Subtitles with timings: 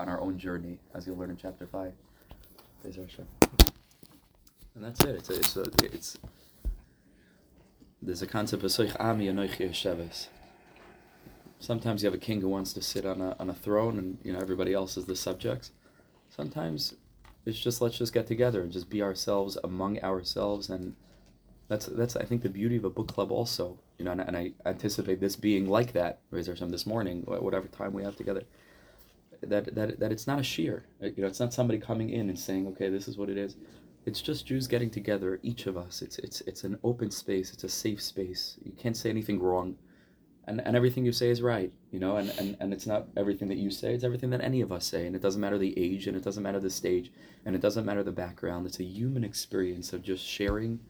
[0.00, 1.92] on our own journey, as you'll learn in chapter five.
[4.74, 5.16] And that's it.
[5.16, 6.18] It's a, it's a, it's
[8.00, 9.28] there's a concept of Soich Ami.
[11.58, 14.18] Sometimes you have a king who wants to sit on a on a throne, and
[14.24, 15.70] you know everybody else is the subjects.
[16.30, 16.94] Sometimes
[17.44, 20.96] it's just let's just get together and just be ourselves among ourselves, and
[21.68, 23.78] that's that's I think the beauty of a book club also.
[23.98, 26.20] You know, and, and I anticipate this being like that.
[26.30, 28.44] Raise Hashem this morning, whatever time we have together.
[29.42, 30.82] That that that it's not a shiur.
[31.02, 33.38] Uh, you know, it's not somebody coming in and saying, okay, this is what it
[33.38, 33.56] is
[34.06, 36.02] it's just Jews getting together, each of us.
[36.02, 37.52] It's it's it's an open space.
[37.52, 38.56] It's a safe space.
[38.64, 39.76] You can't say anything wrong,
[40.46, 41.72] and and everything you say is right.
[41.90, 43.94] You know, and and and it's not everything that you say.
[43.94, 46.24] It's everything that any of us say, and it doesn't matter the age, and it
[46.24, 47.12] doesn't matter the stage,
[47.44, 48.66] and it doesn't matter the background.
[48.66, 50.80] It's a human experience of just sharing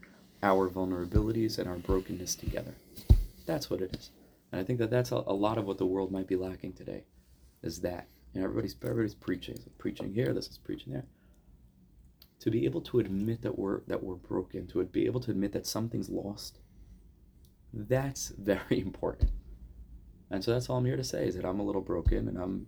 [0.43, 2.75] our vulnerabilities and our brokenness together.
[3.45, 4.11] That's what it is,
[4.53, 6.75] and I think that that's a, a lot of what the world might be lacking
[6.75, 7.05] today,
[7.63, 8.07] is that.
[8.33, 10.33] You know, everybody's everybody's preaching, preaching here.
[10.33, 11.07] This is preaching there
[12.41, 15.53] to be able to admit that we're that we're broken, to be able to admit
[15.53, 16.59] that something's lost,
[17.73, 19.31] that's very important.
[20.31, 22.39] And so that's all I'm here to say is that I'm a little broken and
[22.39, 22.67] I'm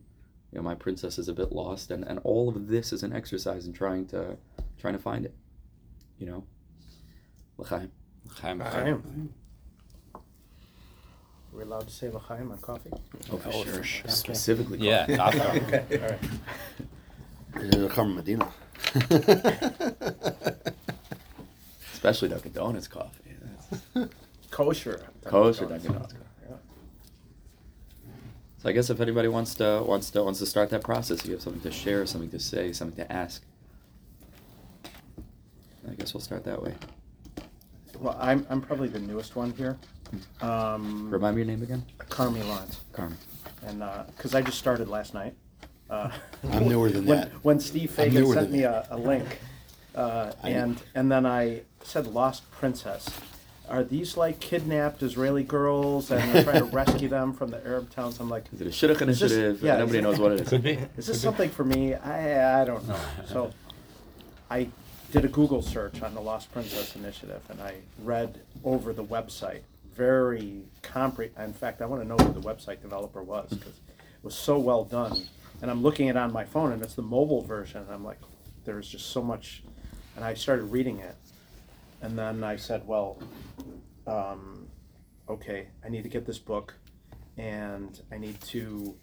[0.53, 3.13] you know my princess is a bit lost and, and all of this is an
[3.13, 4.37] exercise in trying to
[4.79, 5.35] trying to find it.
[6.19, 6.45] You know?
[7.57, 7.91] L'chaim.
[8.27, 8.59] L'chaim.
[8.59, 9.35] L'chaim.
[11.53, 12.91] Are we allowed to say l'chaim on coffee?
[13.31, 13.73] Oh, for Oh, sure.
[13.75, 14.11] for sure.
[14.11, 14.79] Specifically.
[14.79, 15.39] Yeah, coffee.
[15.39, 15.61] coffee.
[15.61, 17.75] okay, all right.
[17.75, 18.49] L'chaim Medina.
[21.93, 23.37] Especially Dunkin' Donuts coffee.
[23.95, 24.09] That's
[24.51, 25.03] Kosher.
[25.25, 26.25] kosher Dunkin' Donuts coffee.
[26.49, 26.57] Yeah.
[28.59, 31.27] So I guess if anybody wants to wants to wants to start that process, if
[31.27, 33.43] you have something to share, something to say, something to ask.
[35.89, 36.75] I guess we'll start that way.
[37.99, 39.77] Well, I'm, I'm probably the newest one here.
[40.41, 41.85] Um, Remind me your name again.
[41.99, 42.81] Carmi Lawrence.
[42.93, 43.17] Carmen.
[43.67, 43.83] And,
[44.17, 45.35] because I just started last night.
[45.89, 46.11] Uh,
[46.51, 47.31] I'm newer than when, that.
[47.45, 49.39] When Steve I'm Fagan newer sent than me a, a link,
[49.95, 53.09] uh, I- and, and then I said Lost Princess.
[53.69, 57.91] Are these like kidnapped Israeli girls and they're trying to rescue them from the Arab
[57.91, 58.19] towns?
[58.21, 59.63] I'm like, Is it a shidduch this- initiative?
[59.63, 60.49] yeah, Nobody is knows what it is.
[60.49, 60.79] Could be.
[60.97, 61.95] is this something for me?
[61.95, 62.99] I, I don't know.
[63.29, 63.53] So
[64.51, 64.69] I
[65.13, 69.61] did a Google search on the Lost Princess Initiative and I read over the website.
[69.95, 71.31] Very compre.
[71.39, 74.59] In fact, I want to know who the website developer was because it was so
[74.59, 75.17] well done.
[75.61, 77.83] And I'm looking at it on my phone and it's the mobile version.
[77.83, 78.19] And I'm like,
[78.65, 79.63] there's just so much.
[80.17, 81.17] And I started reading it.
[82.01, 83.23] And then I said, well,
[84.07, 84.67] um,
[85.29, 86.75] okay, I need to get this book
[87.37, 88.97] and I need to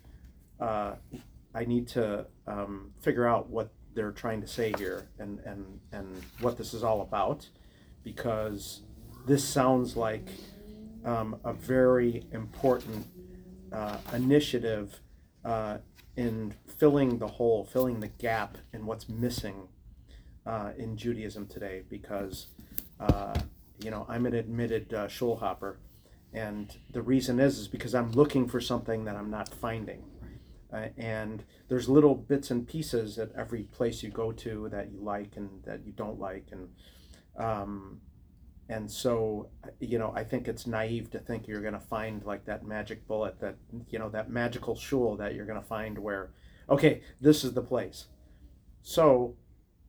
[0.60, 0.96] uh,
[1.54, 6.22] I need to um, figure out what they're trying to say here and, and, and
[6.42, 7.50] what this is all about
[8.04, 8.84] because
[9.26, 10.28] this sounds like
[11.06, 13.08] um, a very important
[13.72, 15.00] uh, initiative
[15.46, 15.78] uh,
[16.16, 19.68] in filling the hole, filling the gap in what's missing
[20.46, 22.48] uh, in Judaism today because,
[23.00, 23.40] uh,
[23.84, 25.80] you know, I'm an admitted uh, shul hopper.
[26.34, 30.04] And the reason is, is because I'm looking for something that I'm not finding.
[30.72, 35.00] Uh, and there's little bits and pieces at every place you go to that you
[35.02, 36.70] like and that you don't like and
[37.38, 38.02] um,
[38.70, 39.50] and so
[39.80, 43.06] you know i think it's naive to think you're going to find like that magic
[43.08, 43.56] bullet that
[43.90, 46.30] you know that magical shul that you're going to find where
[46.70, 48.08] okay this is the place
[48.82, 49.36] so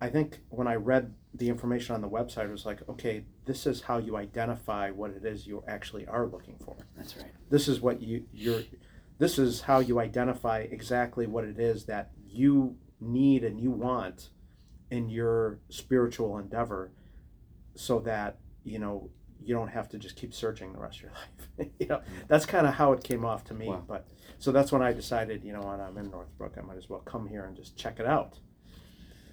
[0.01, 3.67] i think when i read the information on the website it was like okay this
[3.67, 7.31] is how you identify what it is you actually are looking for That's right.
[7.51, 8.63] this is what you you're
[9.19, 14.31] this is how you identify exactly what it is that you need and you want
[14.91, 16.91] in your spiritual endeavor
[17.75, 19.09] so that you know
[19.43, 21.13] you don't have to just keep searching the rest of your
[21.59, 23.83] life you know that's kind of how it came off to me Wow.
[23.87, 24.07] but
[24.39, 27.01] so that's when i decided you know when i'm in northbrook i might as well
[27.01, 28.39] come here and just check it out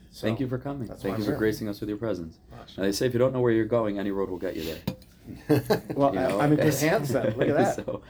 [0.09, 0.87] so, Thank you for coming.
[0.87, 1.37] Thank you for here.
[1.37, 2.39] gracing us with your presence.
[2.77, 4.63] Now, they say if you don't know where you're going, any road will get you
[4.63, 5.61] there.
[5.95, 6.39] well you I- know?
[6.39, 8.01] i'm in good hands then look at that so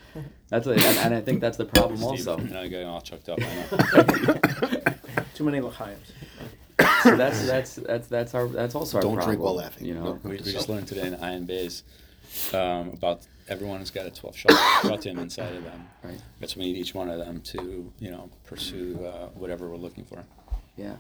[0.48, 2.38] that's a, and, and I think that's the problem Steve, also.
[2.40, 3.40] you know, getting all chucked up.
[3.42, 4.94] I know.
[5.34, 6.12] too many l'chaims
[7.04, 9.36] so that's that's that's that's our that's also our Don't problem.
[9.36, 9.86] drink while laughing.
[9.86, 10.20] You know.
[10.24, 11.84] we, we just learned today in Iron Bays
[12.54, 14.52] um, about everyone has got a 12 shot
[14.84, 15.88] shatim inside of them.
[16.04, 16.22] Right.
[16.40, 20.06] That's we need each one of them to, you know, pursue uh, whatever we're looking
[20.06, 20.24] for.
[20.76, 20.96] Yeah,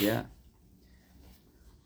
[0.00, 0.24] yeah,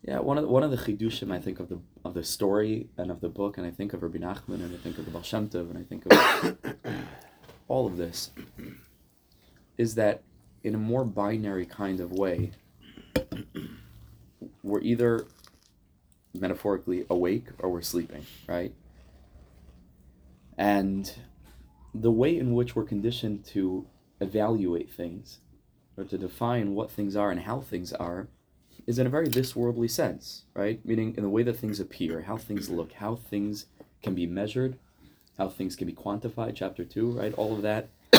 [0.01, 0.19] yeah.
[0.19, 3.11] One of the, one of the chidushim I think of the of the story and
[3.11, 5.21] of the book, and I think of Rabbi Nachman, and I think of the Baal
[5.21, 6.57] Shem Tov, and I think of
[7.67, 8.31] all of this,
[9.77, 10.23] is that
[10.63, 12.51] in a more binary kind of way,
[14.67, 15.25] we're either
[16.33, 18.73] metaphorically awake or we're sleeping, right?
[20.57, 21.11] And
[21.93, 23.85] the way in which we're conditioned to
[24.19, 25.39] evaluate things
[25.97, 28.27] or to define what things are and how things are,
[28.85, 30.83] is in a very this worldly sense, right?
[30.85, 33.65] Meaning in the way that things appear, how things look, how things
[34.01, 34.77] can be measured,
[35.37, 37.33] how things can be quantified, chapter 2, right?
[37.33, 37.89] All of that.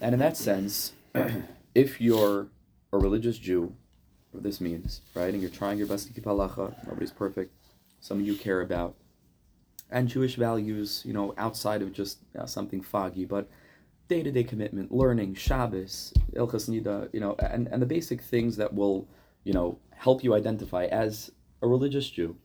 [0.00, 0.92] and in that sense,
[1.74, 2.48] if you're
[2.92, 3.74] a religious Jew,
[4.32, 5.32] what this means, right?
[5.32, 7.52] And you're trying your best to keep halacha, nobody's perfect,
[8.00, 8.94] some you care about,
[9.90, 13.48] and Jewish values, you know, outside of just uh, something foggy, but
[14.08, 18.56] day to day commitment, learning, Shabbos, Ilchas Nida, you know, and, and the basic things
[18.56, 19.08] that will,
[19.44, 21.30] you know, help you identify as
[21.62, 22.36] a religious Jew.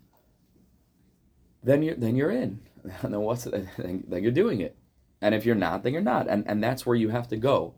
[1.64, 2.60] Then you're then you're in.
[3.02, 3.44] Then what's
[3.78, 4.76] then, then you're doing it.
[5.22, 6.28] And if you're not, then you're not.
[6.28, 7.74] And and that's where you have to go.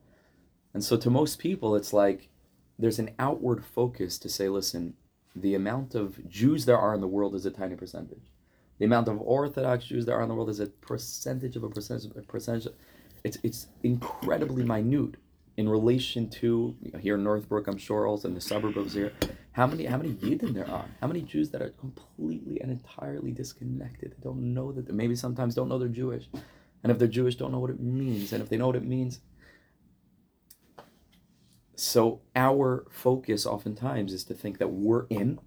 [0.74, 2.30] And so to most people, it's like
[2.79, 4.94] there's an outward focus to say, listen,
[5.35, 8.31] the amount of Jews there are in the world is a tiny percentage.
[8.79, 11.69] The amount of Orthodox Jews there are in the world is a percentage of a
[11.69, 12.12] percentage.
[12.12, 12.68] Of a percentage.
[13.24, 15.15] It's it's incredibly minute
[15.57, 18.94] in relation to you know, here in Northbrook, I'm sure, also in the suburb of
[18.94, 19.12] here.
[19.53, 20.85] How many how many Yidden there are?
[21.01, 24.15] How many Jews that are completely and entirely disconnected?
[24.21, 24.94] Don't know that.
[24.94, 26.30] Maybe sometimes don't know they're Jewish,
[26.83, 28.31] and if they're Jewish, don't know what it means.
[28.33, 29.19] And if they know what it means,
[31.79, 35.39] so our focus oftentimes is to think that we're in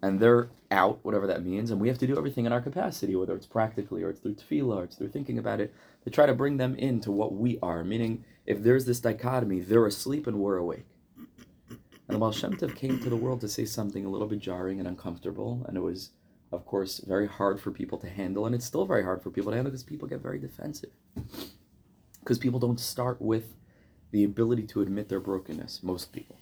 [0.00, 3.16] and they're out, whatever that means, and we have to do everything in our capacity,
[3.16, 6.24] whether it's practically or it's through tefillah or it's through thinking about it, to try
[6.24, 7.82] to bring them into what we are.
[7.82, 10.86] Meaning, if there's this dichotomy, they're asleep and we're awake.
[12.06, 14.78] And Baal Shem Tov came to the world to say something a little bit jarring
[14.78, 16.10] and uncomfortable, and it was,
[16.52, 19.50] of course, very hard for people to handle, and it's still very hard for people
[19.50, 20.90] to handle because people get very defensive.
[22.20, 23.56] Because people don't start with
[24.14, 26.38] the ability to admit their brokenness, most people.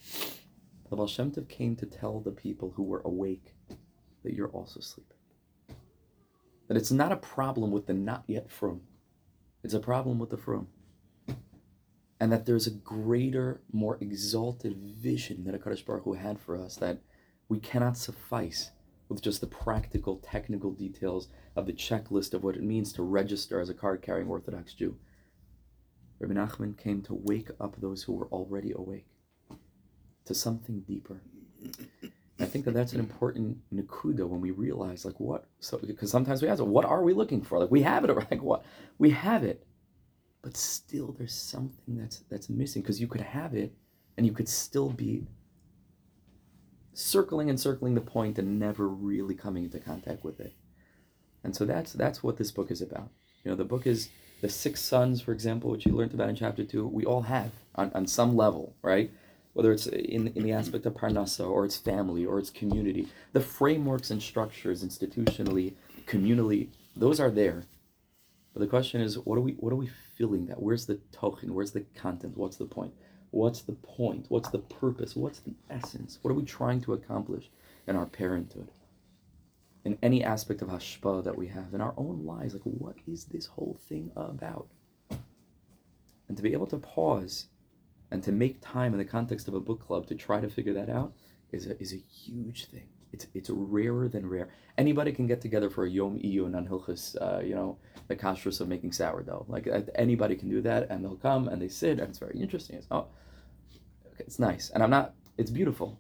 [0.91, 3.55] The Baal Shem Tov came to tell the people who were awake
[4.23, 5.17] that you're also sleeping.
[6.69, 8.83] That it's not a problem with the not yet frum,
[9.65, 10.69] it's a problem with the frum.
[12.21, 16.77] And that there's a greater, more exalted vision that HaKadosh Baruch Hu had for us
[16.77, 17.01] that
[17.49, 18.73] we cannot suffice
[19.09, 23.61] with just the practical, technical details of the checklist of what it means to register
[23.61, 24.99] as a card carrying Orthodox Jew.
[26.23, 29.07] Rabbi Nachman came to wake up those who were already awake
[30.25, 31.21] to something deeper.
[32.39, 35.47] I think that that's an important nakuda when we realize, like, what?
[35.59, 37.59] So, because sometimes we ask, what are we looking for?
[37.59, 38.65] Like, we have it, like, what?
[38.99, 39.67] We have it,
[40.43, 42.83] but still, there's something that's that's missing.
[42.83, 43.75] Because you could have it,
[44.17, 45.27] and you could still be
[46.95, 50.55] circling and circling the point and never really coming into contact with it.
[51.43, 53.09] And so that's that's what this book is about.
[53.45, 54.09] You know, the book is
[54.43, 56.87] the six sons, for example, which you learned about in chapter two.
[56.87, 59.11] We all have on, on some level, right?
[59.55, 63.41] Whether it's in, in the aspect of parnasa or it's family or it's community, the
[63.41, 65.75] frameworks and structures institutionally,
[66.07, 67.65] communally, those are there.
[68.53, 70.61] But the question is, what are we what are we filling that?
[70.61, 71.55] Where's the tochen?
[71.55, 72.37] Where's the content?
[72.37, 72.93] What's the point?
[73.31, 74.27] What's the point?
[74.29, 75.15] What's the purpose?
[75.15, 76.19] What's the essence?
[76.21, 77.49] What are we trying to accomplish
[77.87, 78.71] in our parenthood?
[79.85, 83.25] In any aspect of hashpa that we have in our own lives, like what is
[83.25, 84.69] this whole thing about?
[86.29, 87.47] And to be able to pause
[88.11, 90.75] and to make time in the context of a book club to try to figure
[90.75, 91.13] that out
[91.51, 92.87] is a, is a huge thing.
[93.13, 94.49] It's it's rarer than rare.
[94.79, 97.77] Anybody can get together for a yom iyun on hilchus, uh, you know,
[98.09, 99.45] the kashrus of making sourdough.
[99.49, 102.39] Like uh, anybody can do that, and they'll come and they sit, and it's very
[102.41, 102.77] interesting.
[102.77, 103.09] It's oh,
[104.19, 105.15] it's nice, and I'm not.
[105.37, 105.99] It's beautiful,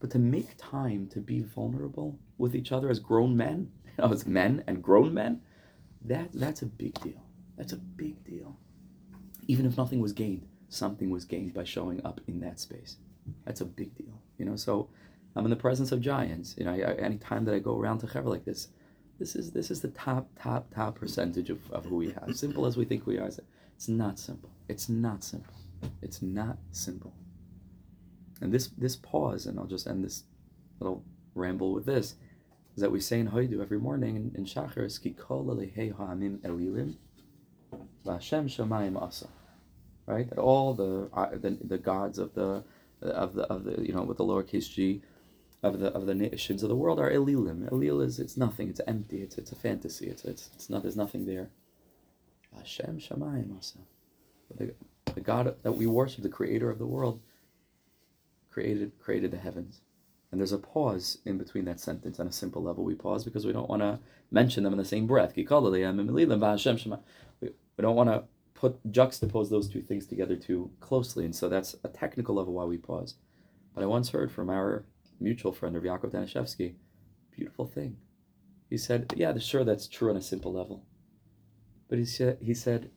[0.00, 4.62] but to make time to be vulnerable with each other as grown men, as men
[4.66, 5.40] and grown men,
[6.04, 7.22] that that's a big deal.
[7.56, 8.56] That's a big deal.
[9.48, 12.96] Even if nothing was gained, something was gained by showing up in that space.
[13.44, 14.56] That's a big deal, you know.
[14.56, 14.88] So
[15.34, 16.54] I'm in the presence of giants.
[16.58, 18.68] You know, I, any time that I go around to Chaver like this,
[19.18, 22.36] this is this is the top top top percentage of, of who we have.
[22.36, 24.50] Simple as we think we are, it's not simple.
[24.68, 25.54] It's not simple.
[26.02, 27.14] It's not simple.
[28.40, 30.24] And this this pause, and I'll just end this
[30.80, 32.14] little ramble with this,
[32.74, 36.38] is that we say in Hoidu every morning in, in Shachar, is Ki kol ha'amim
[36.38, 36.96] elilim,
[38.04, 39.28] v'Hashem shamayim asa.
[40.06, 40.28] Right?
[40.28, 42.62] That all the, uh, the the gods of the
[43.00, 45.02] of the of the you know with the lowercase g
[45.62, 47.68] of the of the nations of the world are elilim.
[47.70, 48.68] Elil is it's nothing.
[48.68, 49.22] It's empty.
[49.22, 50.06] It's it's a fantasy.
[50.08, 50.82] It's it's it's not.
[50.82, 51.50] There's nothing there.
[52.56, 53.78] Hashem Shamayim Asa.
[54.56, 54.74] The,
[55.14, 57.20] the God that we worship, the Creator of the world,
[58.56, 59.82] created created the heavens.
[60.32, 62.84] And there's a pause in between that sentence on a simple level.
[62.84, 65.34] We pause because we don't want to mention them in the same breath.
[65.36, 65.84] We, don't
[67.94, 72.34] want to put juxtapose those two things together too closely, and so that's a technical
[72.34, 73.16] level why we pause.
[73.74, 74.86] But I once heard from our
[75.20, 76.76] mutual friend of Yaakov Danishevsky,
[77.30, 77.98] beautiful thing.
[78.70, 80.86] He said, "Yeah, sure, that's true on a simple level."
[81.88, 82.90] But he said, he said,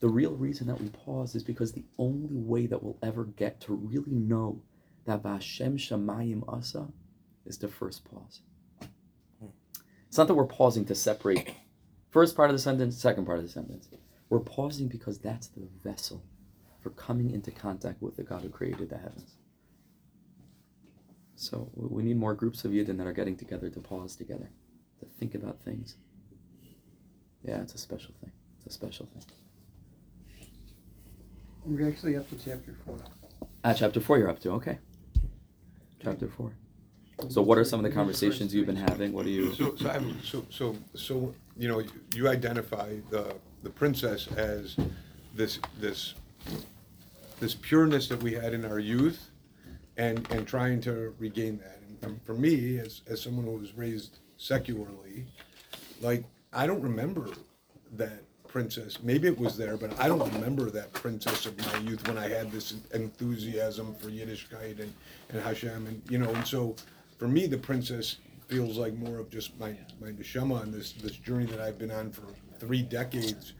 [0.00, 3.62] the real reason that we pause is because the only way that we'll ever get
[3.62, 4.60] to really know
[5.06, 6.88] that V'Hashem Shamayim Asa
[7.44, 8.40] is the first pause.
[10.08, 11.50] It's not that we're pausing to separate
[12.10, 13.88] first part of the sentence, second part of the sentence.
[14.28, 16.24] We're pausing because that's the vessel
[16.80, 19.36] for coming into contact with the God who created the heavens.
[21.36, 24.50] So we need more groups of Yidden that are getting together to pause together,
[25.00, 25.96] to think about things.
[27.44, 28.32] Yeah, it's a special thing.
[28.58, 29.22] It's a special thing.
[31.64, 32.98] We're actually up to chapter four.
[33.64, 34.78] Ah, chapter four you're up to, okay.
[36.06, 36.52] Chapter four.
[37.28, 39.12] So what are some of the conversations you've been having?
[39.12, 41.82] What are you So, so, I have, so, so, so, you know,
[42.14, 43.34] you identify the,
[43.64, 44.76] the princess as
[45.34, 46.14] this, this,
[47.40, 49.30] this pureness that we had in our youth
[49.96, 51.80] and, and trying to regain that.
[52.02, 55.26] And for me, as, as someone who was raised secularly,
[56.00, 56.22] like,
[56.52, 57.30] I don't remember
[57.94, 58.22] that
[58.56, 59.02] princess.
[59.02, 62.26] Maybe it was there, but I don't remember that princess of my youth when I
[62.26, 64.94] had this enthusiasm for Yiddishkeit and,
[65.28, 66.74] and Hashem and, you know, and so
[67.18, 68.16] for me, the princess
[68.48, 71.90] feels like more of just my, my neshama on this, this journey that I've been
[71.90, 72.22] on for
[72.58, 73.52] three decades.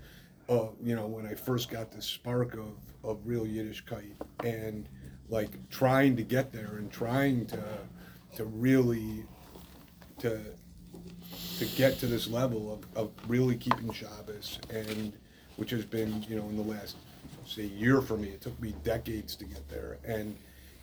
[0.48, 2.72] Uh, you know, when I first got this spark of,
[3.04, 4.88] of real Yiddishkeit and
[5.28, 7.62] like trying to get there and trying to,
[8.36, 9.24] to really,
[10.20, 10.40] to,
[11.58, 15.12] to get to this level of, of really keeping Shabbos and
[15.56, 16.96] which has been, you know, in the last
[17.46, 18.28] say year for me.
[18.28, 19.98] It took me decades to get there.
[20.04, 20.36] And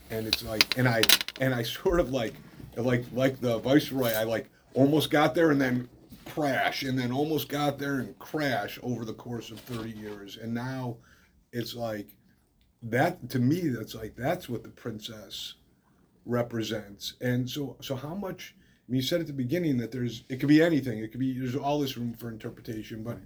[0.09, 1.01] and it's like and I
[1.39, 2.33] and I sort of like
[2.75, 5.89] like like the viceroy, I like almost got there and then
[6.25, 10.37] crash and then almost got there and crash over the course of 30 years.
[10.37, 10.97] And now
[11.51, 12.15] it's like
[12.81, 15.55] that to me that's like that's what the princess
[16.25, 17.13] represents.
[17.21, 18.55] And so so how much
[18.87, 20.99] I mean, you said at the beginning that there's it could be anything.
[20.99, 23.17] It could be there's all this room for interpretation, but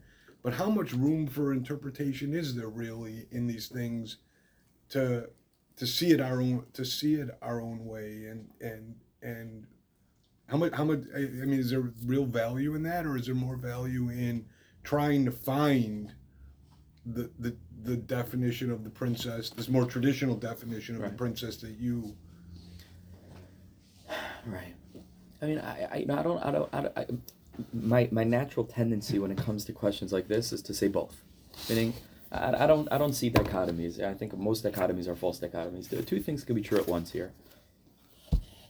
[0.44, 4.18] but how much room for interpretation is there really in these things
[4.90, 5.30] to
[5.78, 9.66] to see it our own to see it our own way and and and
[10.48, 13.26] how much how much I, I mean is there real value in that or is
[13.26, 14.46] there more value in
[14.84, 16.14] trying to find
[17.06, 21.12] the the the definition of the princess this more traditional definition of Right.
[21.12, 22.16] the princess that you
[24.46, 24.76] Right.
[25.42, 27.06] I mean, I, I, you know, I don't, I don't, I don't I,
[27.74, 31.22] my, my natural tendency when it comes to questions like this is to say both.
[31.70, 31.94] Meaning,
[32.32, 34.02] I, I don't, I don't see dichotomies.
[34.02, 36.06] I think most dichotomies are false dichotomies.
[36.06, 37.32] Two things can be true at once here.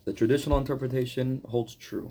[0.06, 2.10] The traditional interpretation holds true.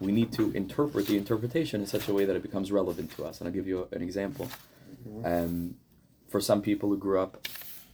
[0.00, 3.24] We need to interpret the interpretation in such a way that it becomes relevant to
[3.24, 3.38] us.
[3.38, 4.48] And I'll give you an example.
[5.24, 5.76] Um,
[6.28, 7.46] for some people who grew up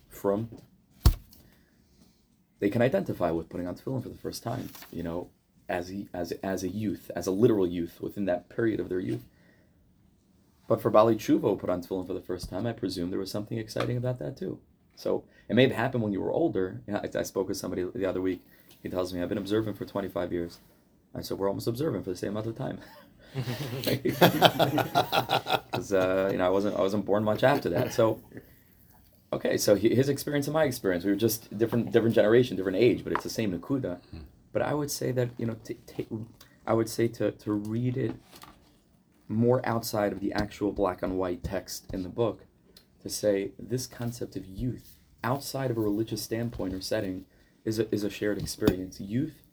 [0.08, 0.48] from
[2.60, 5.30] they can identify with putting on tefillin for the first time, you know,
[5.70, 9.00] as a, as as a youth, as a literal youth within that period of their
[9.00, 9.24] youth.
[10.68, 13.30] But for Bali Chuvo put on tefillin for the first time, I presume there was
[13.30, 14.58] something exciting about that too.
[14.96, 16.82] So it may have happened when you were older.
[16.86, 18.40] You know, I, I spoke with somebody the other week.
[18.82, 20.58] He tells me I've been observant for 25 years.
[21.14, 22.78] I said we're almost observant for the same amount of time.
[25.70, 27.92] Because uh, you know I wasn't I wasn't born much after that.
[27.94, 28.20] So
[29.32, 33.04] okay, so his experience and my experience, we were just different different generation, different age,
[33.04, 33.98] but it's the same nakuda.
[34.52, 36.08] But I would say that you know, t- t-
[36.66, 38.14] I would say to to read it
[39.28, 42.46] more outside of the actual black and white text in the book,
[43.02, 47.26] to say this concept of youth outside of a religious standpoint or setting
[47.64, 49.00] is a, is a shared experience.
[49.00, 49.46] Youth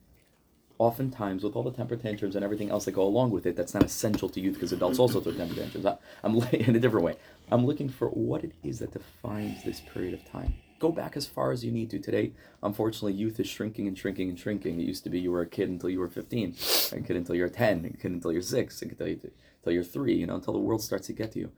[0.79, 3.73] oftentimes with all the temper tantrums and everything else that go along with it that's
[3.73, 5.85] not essential to youth because adults also throw temper tantrums.
[5.85, 7.15] I, i'm in a different way.
[7.51, 11.25] I'm looking for what it is that defines this period of time go back as
[11.25, 11.99] far as you need to.
[11.99, 14.79] Today unfortunately youth is shrinking and shrinking and shrinking.
[14.79, 16.55] It used to be you were a kid until you were 15
[16.93, 19.73] a kid until you're 10 a kid until you're 6 a kid until, you, until
[19.73, 21.51] you're 3 you know until the world starts to get to you.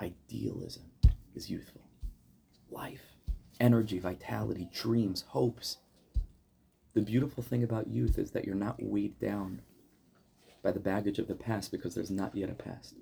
[0.00, 0.84] Idealism
[1.34, 1.82] is youthful.
[2.70, 3.12] Life
[3.62, 5.78] energy vitality dreams hopes.
[6.94, 9.62] The beautiful thing about youth is that you're not weighed down
[10.62, 12.94] by the baggage of the past because there's not yet a past.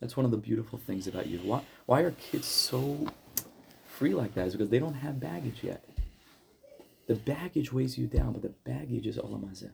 [0.00, 1.42] That's one of the beautiful things about youth.
[1.42, 3.06] Why, why are kids so
[3.96, 4.46] free like that?
[4.46, 5.84] Is because they don't have baggage yet.
[7.06, 9.70] The baggage weighs you down, but the baggage is olam hazeh.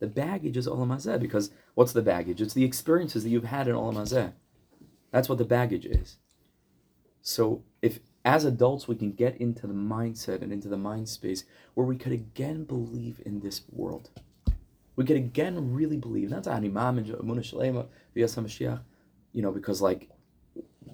[0.00, 2.40] The baggage is olam hazeh because what's the baggage?
[2.40, 4.32] It's the experiences that you've had in olam hazeh.
[5.10, 6.16] That's what the baggage is.
[7.22, 11.44] So if as adults we can get into the mindset and into the mind space
[11.74, 14.10] where we could again believe in this world.
[14.96, 16.30] We could again really believe.
[16.30, 18.82] That's Animam and via
[19.32, 20.10] you know, because like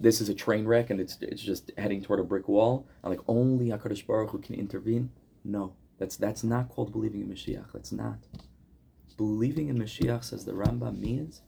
[0.00, 3.10] this is a train wreck and it's it's just heading toward a brick wall, and
[3.10, 5.10] like only Hakadosh Baruch Hu can intervene.
[5.44, 7.72] No, that's that's not called believing in Mashiach.
[7.72, 8.18] That's not.
[9.16, 11.42] Believing in Mashiach, says the Rambam, means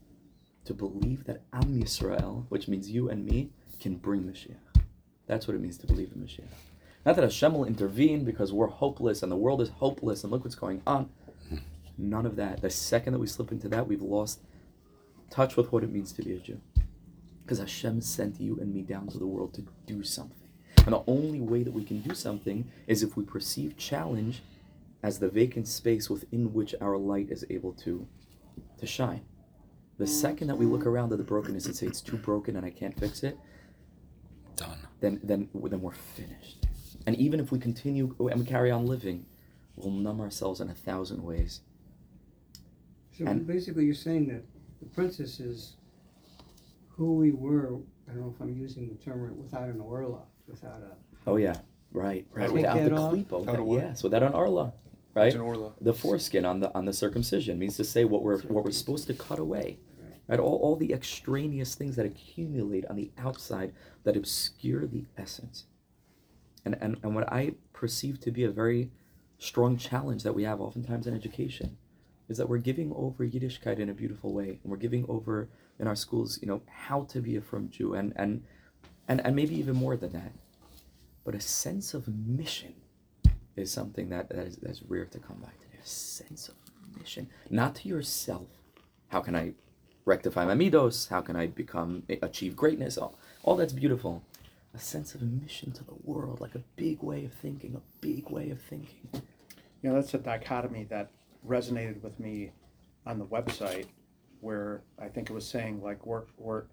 [0.65, 3.51] to believe that Am Yisrael, which means you and me,
[3.81, 4.83] can bring Mashiach.
[5.27, 6.53] That's what it means to believe in Mashiach.
[7.05, 10.45] Not that Hashem will intervene because we're hopeless and the world is hopeless and look
[10.45, 11.09] what's going on.
[11.99, 12.61] None of that.
[12.61, 14.41] The second that we slip into that, we've lost
[15.31, 16.61] touch with what it means to be a Jew.
[17.47, 20.49] Because Hashem sent you and me down to the world to do something.
[20.85, 24.43] And the only way that we can do something is if we perceive challenge
[25.05, 28.05] as the vacant space within which our light is able to,
[28.79, 29.21] to shine.
[29.99, 30.09] The mm.
[30.09, 32.71] second that we look around at the brokenness and say it's too broken and I
[32.71, 33.39] can't fix it,
[34.57, 34.77] Done.
[34.99, 36.67] then then then we're finished.
[37.07, 39.25] And even if we continue oh, and we carry on living,
[39.77, 41.61] we'll numb ourselves in a thousand ways.
[43.17, 44.43] So And- basically, you're saying that
[44.81, 45.76] the princess is
[46.97, 47.77] who we were.
[48.09, 50.97] I don't know if I'm using the term right, without an orla, without a.
[51.27, 51.57] Oh yeah,
[51.93, 52.47] right, right.
[52.47, 53.13] Take Without that the off.
[53.15, 53.83] klipo, Without a what?
[53.83, 54.73] yes, without an arla,
[55.15, 55.27] right?
[55.27, 55.73] It's an orla.
[55.81, 59.07] the foreskin on the on the circumcision means to say what we're what we're supposed
[59.09, 59.79] to cut away
[60.29, 63.73] right all, all the extraneous things that accumulate on the outside
[64.05, 65.65] that obscure the essence
[66.65, 68.91] and, and and what i perceive to be a very
[69.39, 71.77] strong challenge that we have oftentimes in education
[72.29, 75.49] is that we're giving over yiddishkeit in a beautiful way and we're giving over
[75.79, 78.43] in our schools you know how to be a firm jew and and
[79.09, 80.33] and, and maybe even more than that
[81.25, 82.75] but a sense of mission
[83.57, 85.79] is something that, that is that's rare to come by today.
[85.83, 86.55] A sense of
[86.97, 88.47] mission, not to yourself.
[89.09, 89.53] How can I
[90.05, 91.09] rectify my midos?
[91.09, 92.99] How can I become eh, achieve greatness?
[92.99, 94.23] All, all that's beautiful.
[94.75, 98.29] A sense of mission to the world, like a big way of thinking, a big
[98.29, 99.09] way of thinking.
[99.83, 101.11] You know, that's a dichotomy that
[101.49, 102.53] resonated with me
[103.07, 103.87] on the website,
[104.41, 106.65] where I think it was saying like we're we're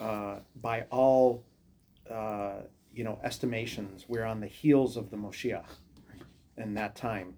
[0.00, 1.44] uh, by all
[2.10, 2.60] uh,
[2.92, 5.66] you know estimations, we're on the heels of the Moshiach
[6.56, 7.34] in that time,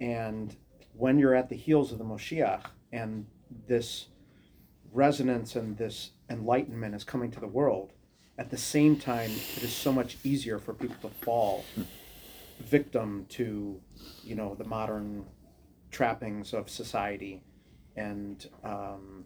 [0.00, 0.56] and
[0.94, 2.62] when you're at the heels of the Moshiach
[2.92, 3.26] and
[3.68, 4.06] this
[4.92, 7.92] resonance and this enlightenment is coming to the world,
[8.38, 11.64] at the same time, it is so much easier for people to fall
[12.60, 13.80] victim to,
[14.22, 15.24] you know, the modern
[15.90, 17.42] trappings of society,
[17.96, 19.24] and um,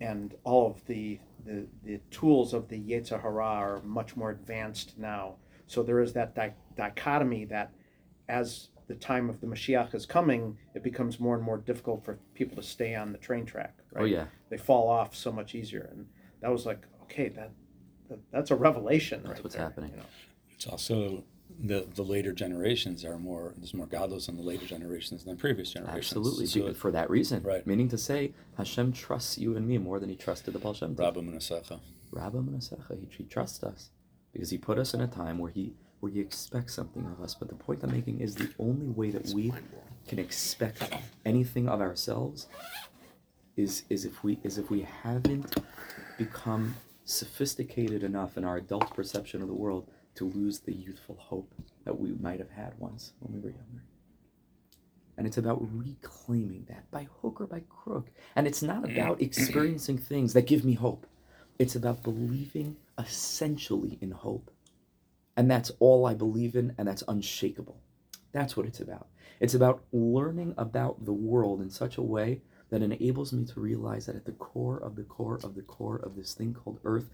[0.00, 4.98] and all of the, the the tools of the Yetzer Hara are much more advanced
[4.98, 5.36] now.
[5.66, 7.72] So there is that di- dichotomy that,
[8.28, 12.18] as the time of the Mashiach is coming, it becomes more and more difficult for
[12.34, 13.76] people to stay on the train track.
[13.92, 14.02] Right?
[14.02, 16.06] Oh yeah, They fall off so much easier, and
[16.40, 17.50] that was like, okay, that,
[18.08, 19.22] that that's a revelation.
[19.22, 19.90] That's right what's there, happening.
[19.90, 20.04] you know.
[20.54, 21.24] It's also
[21.60, 25.70] the the later generations are more there's more godless in the later generations than previous
[25.72, 25.98] generations.
[26.12, 26.46] absolutely.
[26.46, 27.66] So Be- for that reason, Right.
[27.66, 30.94] Meaning to say, Hashem trusts you and me more than He trusted the Baal Shem
[30.94, 31.00] Tov.
[31.00, 31.80] Rabba Manasecha.
[32.12, 33.90] Rabba Manasecha, he, he trusts us
[34.32, 37.34] because he put us in a time where he where he expects something of us.
[37.34, 39.52] But the point I'm making is the only way that we
[40.06, 40.82] can expect
[41.26, 42.46] anything of ourselves
[43.56, 45.56] is is if we is if we haven't
[46.16, 49.88] become sophisticated enough in our adult perception of the world
[50.18, 51.52] to lose the youthful hope
[51.84, 53.84] that we might have had once when we were younger.
[55.16, 58.08] And it's about reclaiming that by hook or by crook.
[58.36, 59.24] And it's not about mm-hmm.
[59.24, 61.06] experiencing things that give me hope.
[61.58, 64.50] It's about believing essentially in hope.
[65.36, 67.80] And that's all I believe in, and that's unshakable.
[68.32, 69.06] That's what it's about.
[69.40, 74.06] It's about learning about the world in such a way that enables me to realize
[74.06, 77.08] that at the core of the core of the core of this thing called Earth,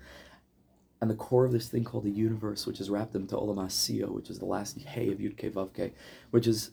[1.04, 4.08] and the core of this thing called the universe, which is wrapped into Olam Asiyo,
[4.08, 5.92] which is the last Hey of Yud Ke
[6.30, 6.70] which is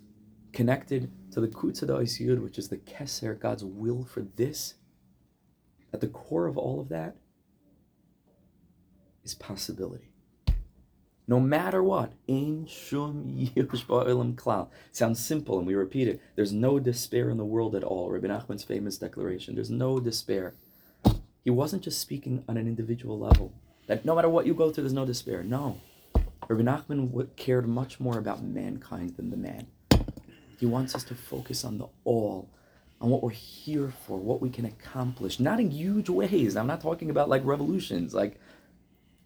[0.53, 4.75] connected to the Kutzada Yud, which is the Keser, God's will for this.
[5.91, 7.17] At the core of all of that
[9.25, 10.13] is possibility.
[11.27, 13.85] No matter what, Ein Shum Yiush
[14.35, 14.69] Klal.
[14.93, 16.21] Sounds simple, and we repeat it.
[16.37, 18.09] There's no despair in the world at all.
[18.09, 19.55] Rabbi Nachman's famous declaration.
[19.55, 20.55] There's no despair.
[21.43, 23.51] He wasn't just speaking on an individual level.
[23.91, 25.43] That no matter what you go through, there's no despair.
[25.43, 25.81] No.
[26.47, 29.67] Rabbi Nachman cared much more about mankind than the man.
[30.57, 32.49] He wants us to focus on the all,
[33.01, 35.41] on what we're here for, what we can accomplish.
[35.41, 36.55] Not in huge ways.
[36.55, 38.13] I'm not talking about like revolutions.
[38.13, 38.39] Like,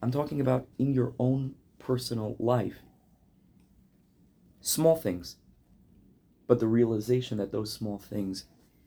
[0.01, 2.80] I'm talking about in your own personal life.
[4.62, 5.36] Small things,
[6.47, 8.45] but the realization that those small things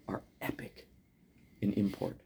[0.08, 0.88] are epic
[1.60, 2.16] in import.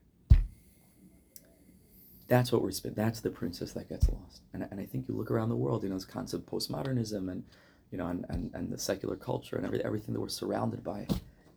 [2.33, 2.97] That's what we're spent.
[2.97, 4.41] That's the princess that gets lost.
[4.55, 7.31] And, and I think you look around the world, you know, this concept of postmodernism
[7.31, 7.45] and,
[7.91, 11.07] you know, and, and, and the secular culture and every, everything that we're surrounded by.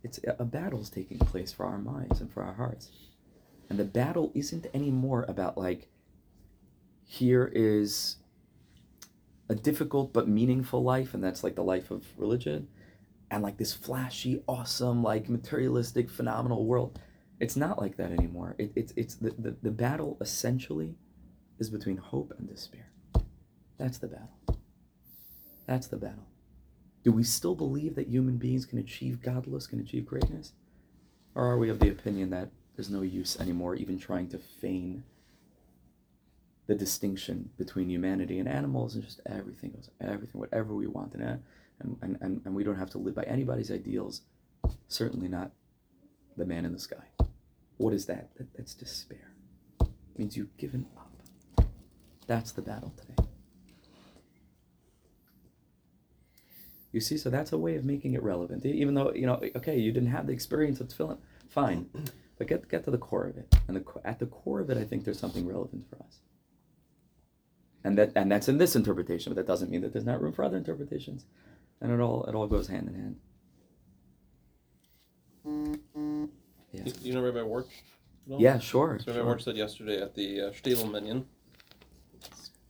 [0.03, 2.91] It's a battle's taking place for our minds and for our hearts.
[3.69, 5.88] And the battle isn't anymore about like,
[7.05, 8.17] here is
[9.47, 12.67] a difficult but meaningful life, and that's like the life of religion,
[13.31, 16.99] and like this flashy, awesome, like materialistic, phenomenal world.
[17.39, 18.56] It's not like that anymore.
[18.58, 20.95] It, it's it's the, the, the battle essentially
[21.60, 22.89] is between hope and despair.
[23.78, 24.60] That's the battle.
[25.65, 26.28] That's the battle.
[27.04, 30.54] Do we still believe that human beings can achieve godless, can achieve greatness?
[31.36, 35.04] Or are we of the opinion that there's no use anymore even trying to feign
[36.67, 41.39] the distinction between humanity and animals and just everything goes everything whatever we want and,
[41.80, 44.21] and, and, and we don't have to live by anybody's ideals
[44.88, 45.52] certainly not
[46.38, 47.04] the man in the sky.
[47.78, 49.32] What is that, that that's despair.
[49.82, 51.65] It means you've given up.
[52.28, 53.30] That's the battle today.
[56.91, 58.65] You see so that's a way of making it relevant.
[58.65, 61.17] Even though you know okay you didn't have the experience of tefillin
[61.50, 61.89] fine.
[62.38, 63.54] But get get to the core of it.
[63.67, 66.19] And the, at the core of it i think there's something relevant for us.
[67.84, 70.34] And that and that's in this interpretation but that doesn't mean that there's not room
[70.34, 71.26] for other interpretations.
[71.82, 73.17] And it all it all goes hand in hand
[76.86, 77.67] You, you know Rabbi Warch?
[78.30, 78.39] all?
[78.41, 79.36] yeah sure, So Rabbi sure.
[79.36, 81.26] Warch said yesterday at the uh, Stiegel Minyan,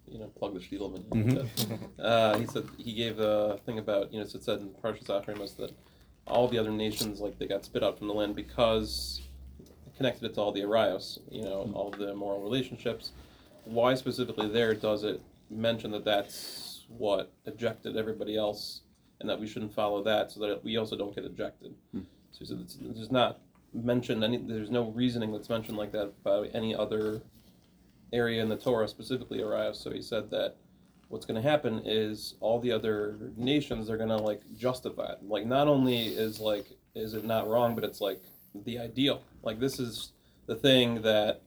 [0.08, 1.49] you know, plug the Stiegel Minyan.
[1.56, 1.80] Mhm.
[1.99, 5.06] Uh, he said he gave a thing about you know so it said in Parshas
[5.06, 5.71] Acharei Mos that
[6.28, 9.21] all the other nations like they got spit out from the land because
[9.97, 13.12] connected it to all the arayos, you know, all the moral relationships.
[13.63, 18.82] Why specifically there does it mention that that's what ejected everybody else,
[19.19, 21.73] and that we shouldn't follow that so that we also don't get ejected.
[21.93, 22.01] Hmm.
[22.32, 23.39] So he said it's, there's not
[23.83, 24.38] mentioned any.
[24.38, 27.21] There's no reasoning that's mentioned like that by any other
[28.13, 29.75] area in the Torah, specifically arayos.
[29.75, 30.55] So he said that
[31.09, 35.19] what's going to happen is all the other nations are going to like justify it.
[35.23, 38.21] Like not only is like is it not wrong, but it's like
[38.63, 39.21] the ideal.
[39.43, 40.13] Like this is
[40.47, 41.41] the thing that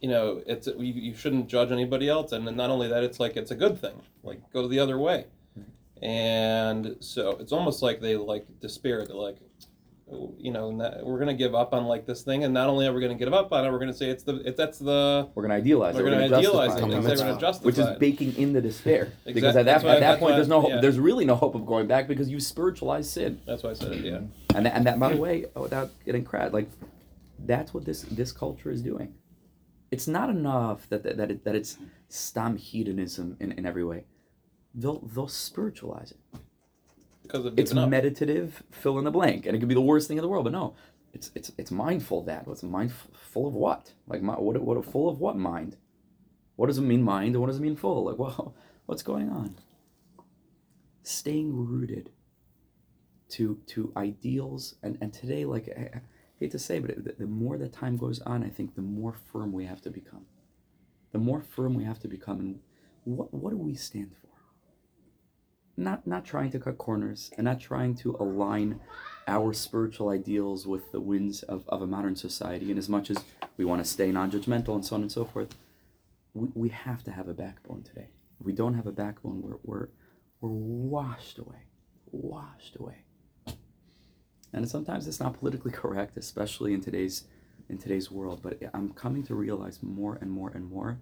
[0.00, 3.36] you know it's you, you shouldn't judge anybody else, and not only that, it's like
[3.36, 4.00] it's a good thing.
[4.22, 5.26] Like go the other way,
[5.58, 6.04] mm-hmm.
[6.04, 9.04] and so it's almost like they like despair.
[9.06, 9.36] They're like.
[10.12, 12.86] "Oh, You know, not- we're gonna give up on like this thing, and not only
[12.86, 15.28] are we gonna give up on it, we're gonna say it's the it, that's the
[15.34, 16.76] we're going to idealize we're it gonna justify idealize it.
[16.76, 16.78] it.
[16.78, 19.32] say We're gonna justify which is baking in the despair exactly.
[19.34, 20.80] because at that, that's at that point there's no yeah.
[20.80, 23.92] there's really no hope of going back because you spiritualize sin That's why I said
[23.92, 24.04] it.
[24.04, 24.20] Yeah.
[24.54, 26.68] and that, and that by the way oh, without getting crad like
[27.38, 29.14] that's what this this culture is doing
[29.90, 34.04] it's not enough that that, that, it, that it's stam hedonism in, in every way
[34.74, 36.18] they'll they'll spiritualize it
[37.32, 37.90] Because of it's up.
[37.90, 40.44] meditative fill in the blank and it could be the worst thing in the world
[40.44, 40.74] but no.
[41.14, 42.46] It's it's it's mindful that.
[42.46, 43.92] What's mindful of what?
[44.08, 45.76] Like my, what what a full of what mind?
[46.56, 48.04] What does it mean mind and what does it mean full?
[48.04, 48.54] Like well
[48.86, 49.56] what's going on?
[51.04, 52.10] Staying rooted
[53.30, 56.00] to to ideals and and today like I, I
[56.40, 58.82] hate to say but it, the, the more that time goes on i think the
[58.82, 60.26] more firm we have to become.
[61.12, 62.60] The more firm we have to become and
[63.04, 64.31] what what do we stand for
[65.76, 68.80] not not trying to cut corners and not trying to align
[69.26, 72.70] our spiritual ideals with the winds of, of a modern society.
[72.70, 73.24] And as much as
[73.56, 75.54] we want to stay non-judgmental and so on and so forth
[76.34, 78.08] we, we have to have a backbone today.
[78.40, 79.88] If we don't have a backbone we're, we're
[80.40, 81.66] we're washed away
[82.10, 83.04] washed away.
[84.52, 87.24] And sometimes it's not politically correct especially in today's
[87.68, 90.98] in today's world but i'm coming to realize more and more and more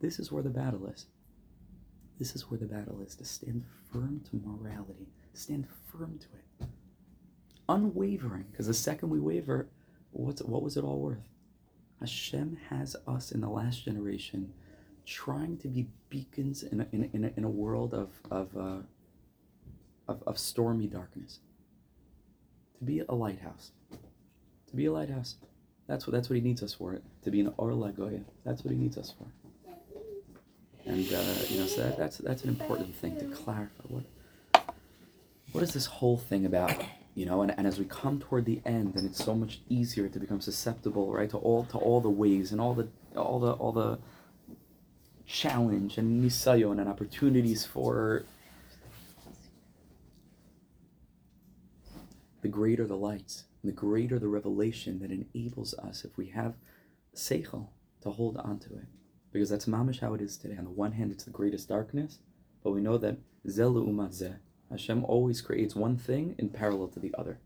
[0.00, 1.06] this is where the battle is
[2.20, 6.68] this is where the battle is to stand firm to morality stand firm to it.
[7.68, 9.68] Unwavering because the second we waver
[10.12, 11.26] what's what was it all worth?
[11.98, 14.52] Hashem has us in the last generation
[15.06, 18.56] trying to be beacons in a, in a, in a, in a world of of,
[18.56, 18.82] uh,
[20.06, 21.40] of of stormy darkness.
[22.78, 23.72] To be a lighthouse.
[24.68, 25.36] To be a lighthouse.
[25.86, 28.64] That's what that's what he needs us for it to be an or lagoya that's
[28.64, 29.26] what he needs us for
[30.90, 33.84] and uh, you know so that, that's that's an important thing to clarify.
[33.88, 34.04] What
[35.52, 36.82] what is this whole thing about
[37.14, 37.42] you know?
[37.42, 40.40] And, and as we come toward the end and it's so much easier to become
[40.40, 43.98] susceptible right to all to all the ways and all the all the all the
[45.26, 48.24] challenge and nisayon and opportunities for
[52.42, 56.54] the greater the lights the greater the revelation that enables us if we have
[57.14, 57.68] seichel
[58.00, 58.86] to hold on to it
[59.32, 62.18] because that's mamish how it is today on the one hand it's the greatest darkness
[62.62, 63.16] but we know that
[63.46, 64.36] zelu umat zeh
[64.70, 67.40] Hashem always creates one thing in parallel to the other.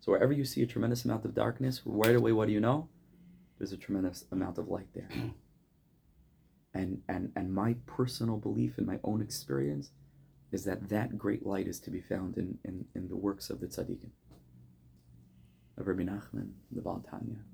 [0.00, 2.88] So wherever you see a tremendous amount of darkness, right away, what do you know?
[3.58, 5.08] There's a tremendous amount of light there.
[6.76, 9.92] And and and my personal belief in my own experience
[10.50, 13.60] is that that great light is to be found in in, in the works of
[13.60, 14.10] the tzaddikim,
[15.78, 17.44] of Rabbi Nachman, the Baal Tanya,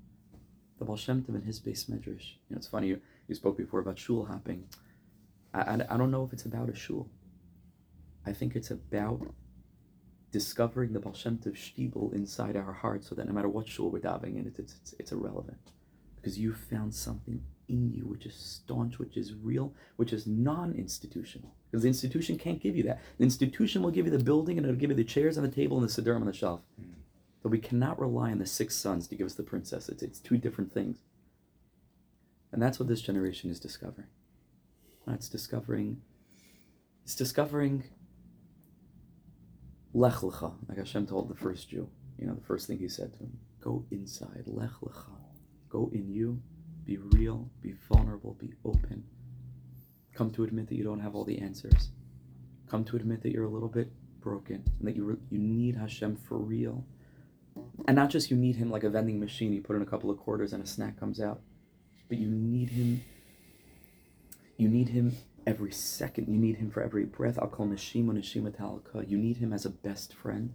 [0.79, 2.39] the Baal Shem Tov and his beis medrash.
[2.49, 2.97] You know, it's funny.
[3.31, 4.65] You, spoke before about shul hopping.
[5.53, 7.07] I, I, I don't know if it's about a shul.
[8.25, 9.21] I think it's about
[10.33, 13.89] discovering the Baal Shem Tov Shtibel inside our heart so that no matter what shul
[13.89, 15.71] we're davening in, it's, it's, it's, irrelevant.
[16.17, 20.73] Because you found something in you which is staunch, which is real, which is non
[20.73, 21.55] institutional.
[21.71, 22.99] Because the institution can't give you that.
[23.17, 25.55] The institution will give you the building and it'll give you the chairs and the
[25.55, 26.59] table and the siddur on the shelf.
[26.77, 26.91] Hmm.
[27.41, 29.87] But we cannot rely on the six sons to give us the princess.
[29.87, 30.97] It's, it's two different things.
[32.51, 34.07] And that's what this generation is discovering.
[35.07, 36.01] It's discovering,
[37.03, 37.83] it's discovering
[39.93, 41.89] Lech Lecha, like Hashem told the first Jew.
[42.17, 45.17] You know, the first thing he said to him, go inside, Lech Lecha.
[45.69, 46.41] Go in you,
[46.85, 49.03] be real, be vulnerable, be open.
[50.13, 51.91] Come to admit that you don't have all the answers.
[52.69, 55.75] Come to admit that you're a little bit broken and that you, re- you need
[55.75, 56.85] Hashem for real.
[57.87, 60.09] And not just you need him like a vending machine, you put in a couple
[60.09, 61.41] of quarters and a snack comes out,
[62.11, 63.05] but you need him.
[64.57, 65.15] You need him
[65.47, 66.27] every second.
[66.27, 67.39] You need him for every breath.
[67.39, 69.09] I'll call Neshima Neshima Talaka.
[69.09, 70.53] You need him as a best friend.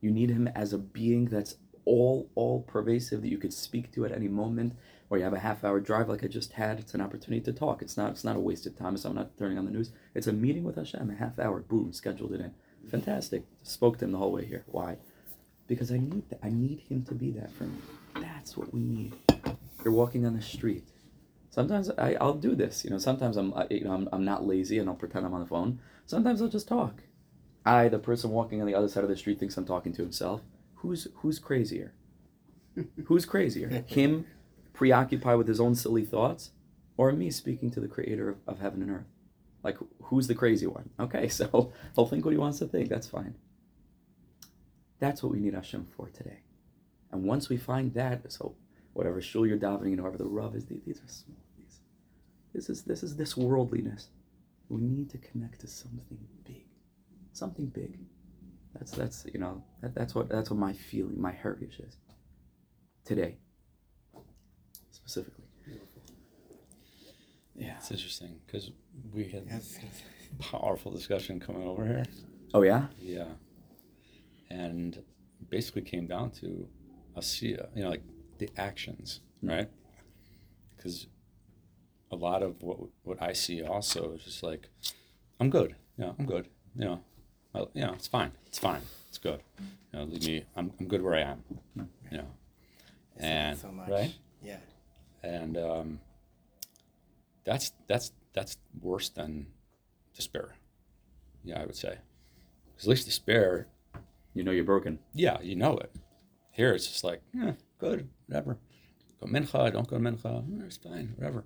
[0.00, 4.04] You need him as a being that's all all pervasive that you could speak to
[4.04, 4.76] at any moment.
[5.08, 6.80] Or you have a half hour drive like I just had.
[6.80, 7.82] It's an opportunity to talk.
[7.82, 8.96] It's not it's not a wasted time.
[8.96, 9.92] So I'm not turning on the news.
[10.12, 11.08] It's a meeting with Hashem.
[11.08, 11.60] A half hour.
[11.60, 11.92] Boom.
[11.92, 12.52] Scheduled it in.
[12.90, 13.44] Fantastic.
[13.62, 14.64] Spoke to him the whole way here.
[14.66, 14.96] Why?
[15.68, 16.40] Because I need that.
[16.42, 17.78] I need him to be that for me.
[18.16, 19.14] That's what we need.
[19.84, 20.82] You're walking on the street.
[21.56, 22.84] Sometimes I, I'll do this.
[22.84, 25.32] You know, sometimes I'm, I, you know, I'm, I'm not lazy and I'll pretend I'm
[25.32, 25.80] on the phone.
[26.04, 27.02] Sometimes I'll just talk.
[27.64, 30.02] I, the person walking on the other side of the street, thinks I'm talking to
[30.02, 30.42] himself.
[30.74, 31.94] Who's who's crazier?
[33.06, 33.84] who's crazier?
[33.86, 34.26] Him
[34.74, 36.50] preoccupied with his own silly thoughts,
[36.98, 39.06] or me speaking to the Creator of, of heaven and earth?
[39.64, 40.90] Like, who's the crazy one?
[41.00, 42.90] Okay, so he'll think what he wants to think.
[42.90, 43.34] That's fine.
[44.98, 46.40] That's what we need Hashem for today.
[47.10, 48.56] And once we find that, so
[48.92, 51.45] whatever shul you're davening in, whatever the rub is, these are small.
[52.56, 54.08] These, this is this is this worldliness.
[54.68, 56.64] We need to connect to something big,
[57.32, 57.98] something big.
[58.74, 61.96] That's that's you know that, that's what that's what my feeling, my heritage is.
[63.04, 63.36] Today,
[64.90, 65.44] specifically.
[67.54, 67.76] Yeah.
[67.78, 68.70] It's interesting because
[69.14, 69.48] we had
[70.38, 72.04] powerful discussion coming over here.
[72.52, 72.86] Oh yeah.
[73.00, 73.28] Yeah.
[74.50, 75.02] And
[75.48, 76.68] basically came down to
[77.16, 78.02] asiya, you know, like
[78.38, 79.50] the actions, mm.
[79.50, 79.70] right?
[80.76, 81.06] Because
[82.16, 84.68] a lot of what what I see also is just like,
[85.40, 85.76] I'm good.
[85.98, 86.48] Yeah, I'm good.
[86.74, 87.00] You know,
[87.52, 88.32] well, you know, it's fine.
[88.46, 88.82] It's fine.
[89.08, 89.40] It's good.
[89.92, 90.44] You know, leave me.
[90.56, 91.42] I'm I'm good where I am.
[92.10, 92.28] You know,
[93.18, 93.88] and so much.
[93.90, 94.58] right, Yeah.
[95.22, 96.00] and um,
[97.44, 99.46] that's that's that's worse than
[100.14, 100.54] despair.
[101.44, 101.98] Yeah, I would say.
[102.76, 103.68] 'Cause at least despair,
[104.34, 104.98] You know you're broken.
[105.14, 105.90] yeah, you know it.
[106.52, 108.58] Here it's just like, yeah, good, whatever.
[109.20, 111.44] Go mincha, don't go mincha, it's fine, whatever.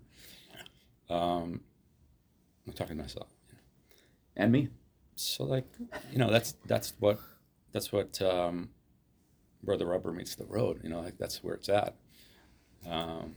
[1.10, 1.60] Um,
[2.66, 3.28] I'm talking to myself.
[4.36, 4.68] And me.
[5.16, 5.66] So like,
[6.12, 7.18] you know, that's that's what
[7.72, 8.70] that's what um,
[9.62, 10.80] where the rubber meets the road.
[10.82, 11.96] You know, like that's where it's at.
[12.88, 13.34] Um,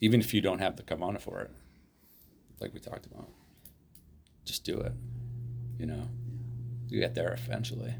[0.00, 1.50] even if you don't have the kavana for it,
[2.60, 3.28] like we talked about,
[4.44, 4.92] just do it.
[5.78, 6.08] You know,
[6.88, 7.94] you get there eventually.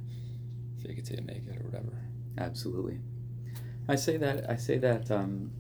[0.83, 1.97] Fake it till you make it, or whatever.
[2.37, 2.99] Absolutely.
[3.89, 4.51] I say that.
[4.51, 5.11] I say that.
[5.11, 5.51] Um,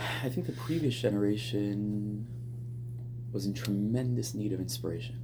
[0.24, 2.26] I think the previous generation
[3.32, 5.20] was in tremendous need of inspiration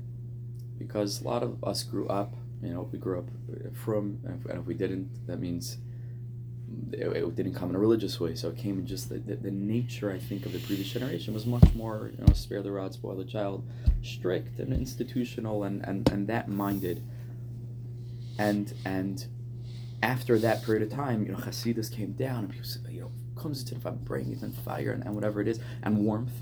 [0.79, 2.35] because a lot of us grew up.
[2.63, 3.29] You know, we grew up
[3.75, 5.79] from, and if, and if we didn't, that means
[6.93, 8.35] it, it didn't come in a religious way.
[8.35, 10.11] So it came in just the, the, the nature.
[10.11, 13.17] I think of the previous generation was much more, you know, spare the rod, spoil
[13.17, 13.69] the child,
[14.03, 17.03] strict and institutional, and and and that minded.
[18.39, 19.27] And and
[20.03, 23.13] after that period of time, you know, Hasidus came down and people said, you know,
[23.37, 26.33] comes to if I'm bringing and fire and, and whatever it is, and warmth.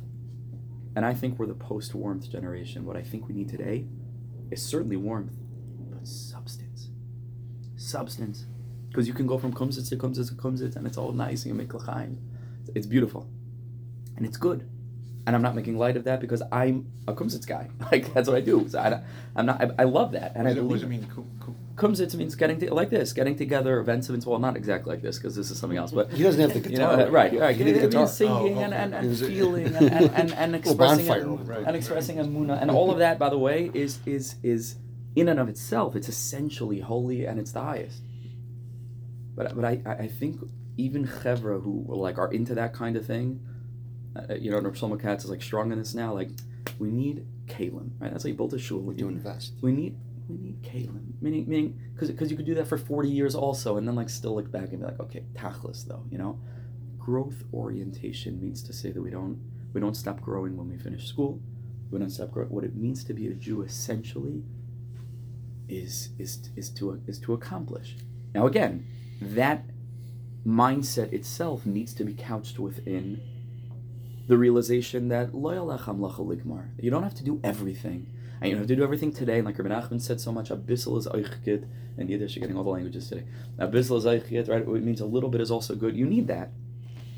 [0.96, 2.84] And I think we're the post warmth generation.
[2.84, 3.86] What I think we need today
[4.50, 5.34] is certainly warmth,
[5.90, 6.88] but substance.
[7.76, 8.46] Substance.
[8.88, 11.52] Because you can go from kumsitz to kumsitz to kumsitz and it's all nice and
[11.52, 12.18] you make l'chaim.
[12.74, 13.28] It's beautiful.
[14.16, 14.68] And it's good.
[15.26, 17.70] And I'm not making light of that because I'm a kumsitz guy.
[17.90, 18.68] Like, that's what I do.
[18.68, 19.00] So I,
[19.40, 20.32] am not, I, I love that.
[20.34, 21.06] And What I does it- what does it mean?
[21.14, 24.92] Ku- ku- Kumsitz means getting to, like this, getting together, events of well, not exactly
[24.92, 27.10] like this because this is something else, but He doesn't have the you know, guitar.
[27.10, 27.56] right, right.
[27.56, 28.02] He It, did the guitar.
[28.02, 28.82] means singing Oh, and, okay.
[28.82, 31.64] and, and Is it- feeling and, and, and, and Little expressing bonfire and, over there.
[31.66, 33.18] and expressing amuna and all of that.
[33.18, 34.76] By the way, is is is
[35.16, 38.02] in and of itself, it's essentially holy and it's the highest.
[39.34, 40.40] But but I I I think
[40.76, 43.40] even chevra who like are into that kind of thing,
[44.16, 46.12] uh, you know, Shlomo Katz is like strong in this now.
[46.12, 46.30] Like
[46.78, 48.10] we need kalim, right?
[48.10, 48.92] That's how you built a shul.
[48.92, 49.54] To invest.
[49.60, 49.96] We need
[50.28, 53.86] we need kalim, meaning meaning because you could do that for forty years also, and
[53.86, 56.38] then like still look back and be like, okay, tachlis though, you know,
[56.98, 59.38] growth orientation means to say that we don't
[59.72, 61.40] we don't stop growing when we finish school.
[61.90, 62.50] We don't stop growing.
[62.50, 64.42] What it means to be a Jew essentially
[65.68, 67.96] is is is to is to accomplish.
[68.34, 68.86] Now again,
[69.20, 69.64] that
[70.46, 73.20] mindset itself needs to be couched within
[74.26, 75.30] the realization that.
[75.32, 78.10] You don't have to do everything.
[78.40, 79.38] And you don't have to do everything today.
[79.38, 81.66] And like Rabbi Nachman said so much, abyssal is eichkit.
[81.96, 83.24] In Yiddish, you're getting all the languages today.
[83.58, 84.62] Abyssal is eichkit, right?
[84.62, 85.96] It means a little bit is also good.
[85.96, 86.50] You need that.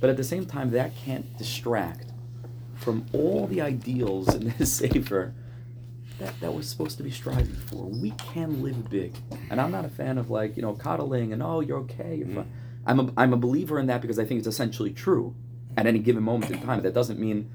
[0.00, 2.12] But at the same time, that can't distract
[2.74, 5.34] from all the ideals in this Sefer
[6.18, 7.86] that, that we're supposed to be striving for.
[7.86, 9.14] We can live big.
[9.50, 12.26] And I'm not a fan of like, you know, coddling and, oh, you're okay, you're
[12.26, 12.36] mm-hmm.
[12.36, 12.52] fine.
[12.86, 15.34] I'm a, I'm a believer in that because I think it's essentially true
[15.76, 16.82] at any given moment in time.
[16.82, 17.50] That doesn't mean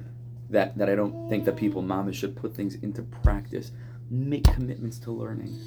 [0.50, 3.72] that, that I don't think that people, mamish, should put things into practice,
[4.10, 5.60] make commitments to learning.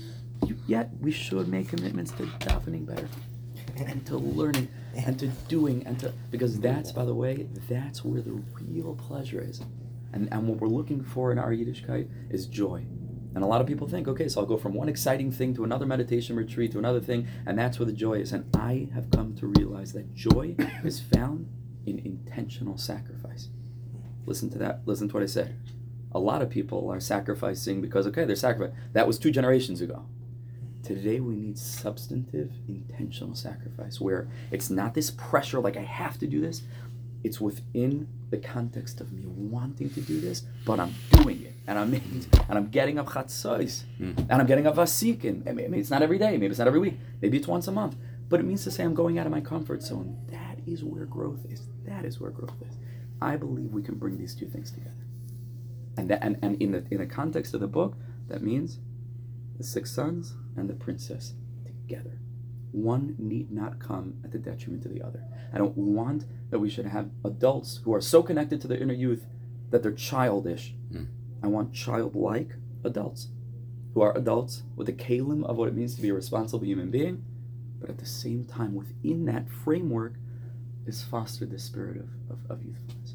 [0.66, 3.08] Yet we should make commitments to davening better
[3.76, 8.20] and to learning and to doing and to because that's by the way that's where
[8.20, 9.60] the real pleasure is
[10.12, 12.84] and and what we're looking for in our Yiddishkeit is joy
[13.34, 15.64] and a lot of people think okay so I'll go from one exciting thing to
[15.64, 19.10] another meditation retreat to another thing and that's where the joy is and I have
[19.10, 21.48] come to realize that joy is found
[21.86, 23.48] in intentional sacrifice.
[24.26, 25.56] Listen to that listen to what I said.
[26.12, 30.06] A lot of people are sacrificing because okay they're sacrificing that was two generations ago.
[30.82, 36.26] Today we need substantive, intentional sacrifice where it's not this pressure like I have to
[36.26, 36.62] do this.
[37.24, 41.78] It's within the context of me wanting to do this, but I'm doing it, and
[41.78, 44.12] I'm making, and I'm getting up chatzos, hmm.
[44.28, 45.42] and I'm getting up vasikin.
[45.42, 47.96] Maybe it's not every day, maybe it's not every week, maybe it's once a month,
[48.28, 50.18] but it means to say I'm going out of my comfort zone.
[50.30, 51.68] That is where growth is.
[51.86, 52.76] That is where growth is.
[53.20, 55.06] I believe we can bring these two things together,
[55.96, 57.96] and that, and, and in the in the context of the book,
[58.28, 58.78] that means
[59.56, 62.18] the six sons and the princess together.
[62.72, 65.24] One need not come at the detriment of the other.
[65.52, 68.94] I don't want that we should have adults who are so connected to their inner
[68.94, 69.26] youth
[69.70, 70.74] that they're childish.
[70.92, 71.06] Mm.
[71.42, 73.28] I want childlike adults
[73.94, 76.90] who are adults with the kalim of what it means to be a responsible human
[76.90, 77.24] being,
[77.80, 80.14] but at the same time, within that framework,
[80.86, 83.14] is fostered the spirit of, of, of youthfulness.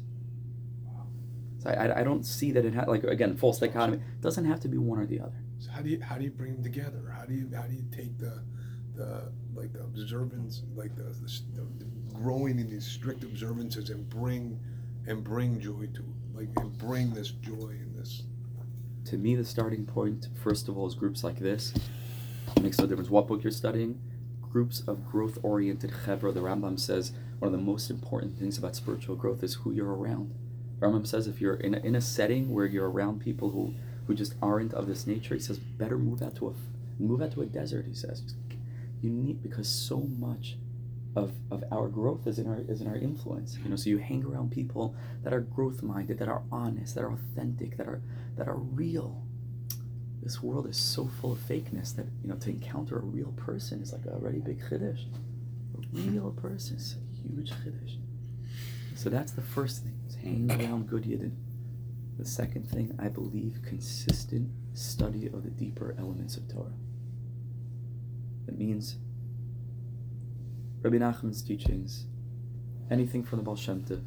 [1.58, 3.98] So I, I, don't see that it ha- like again false dichotomy.
[3.98, 5.36] It doesn't have to be one or the other.
[5.58, 7.14] So how do you how do you bring them together?
[7.14, 8.42] How do you how do you take the
[8.94, 14.58] the like the observance like the, the, the growing in these strict observances and bring
[15.06, 18.22] and bring joy to like and bring this joy and this
[19.06, 21.74] to me, the starting point, first of all, is groups like this.
[22.56, 24.00] It makes no difference what book you're studying.
[24.40, 26.32] Groups of growth oriented chevra.
[26.32, 29.94] The Rambam says one of the most important things about spiritual growth is who you're
[29.94, 30.32] around.
[30.78, 33.74] Rambam says if you're in a, in a setting where you're around people who,
[34.06, 36.52] who just aren't of this nature, he says better move out to a
[37.02, 37.86] move out to a desert.
[37.86, 38.22] He says
[39.00, 40.56] you need because so much
[41.16, 43.58] of, of our growth is in our is in our influence.
[43.62, 47.04] You know, so you hang around people that are growth minded, that are honest, that
[47.04, 48.02] are authentic, that are
[48.36, 49.22] that are real.
[50.22, 53.80] This world is so full of fakeness that you know to encounter a real person
[53.80, 55.04] is like a already big chiddush.
[55.74, 56.78] A real person
[57.22, 57.96] huge chiddush.
[58.96, 59.98] So that's the first thing.
[60.08, 61.32] Is hang around good yidden.
[62.18, 66.72] The second thing, I believe, consistent study of the deeper elements of Torah.
[68.46, 68.96] That means
[70.82, 72.04] Rabbi Nachman's teachings,
[72.90, 74.02] anything from the Baal Shem Tov,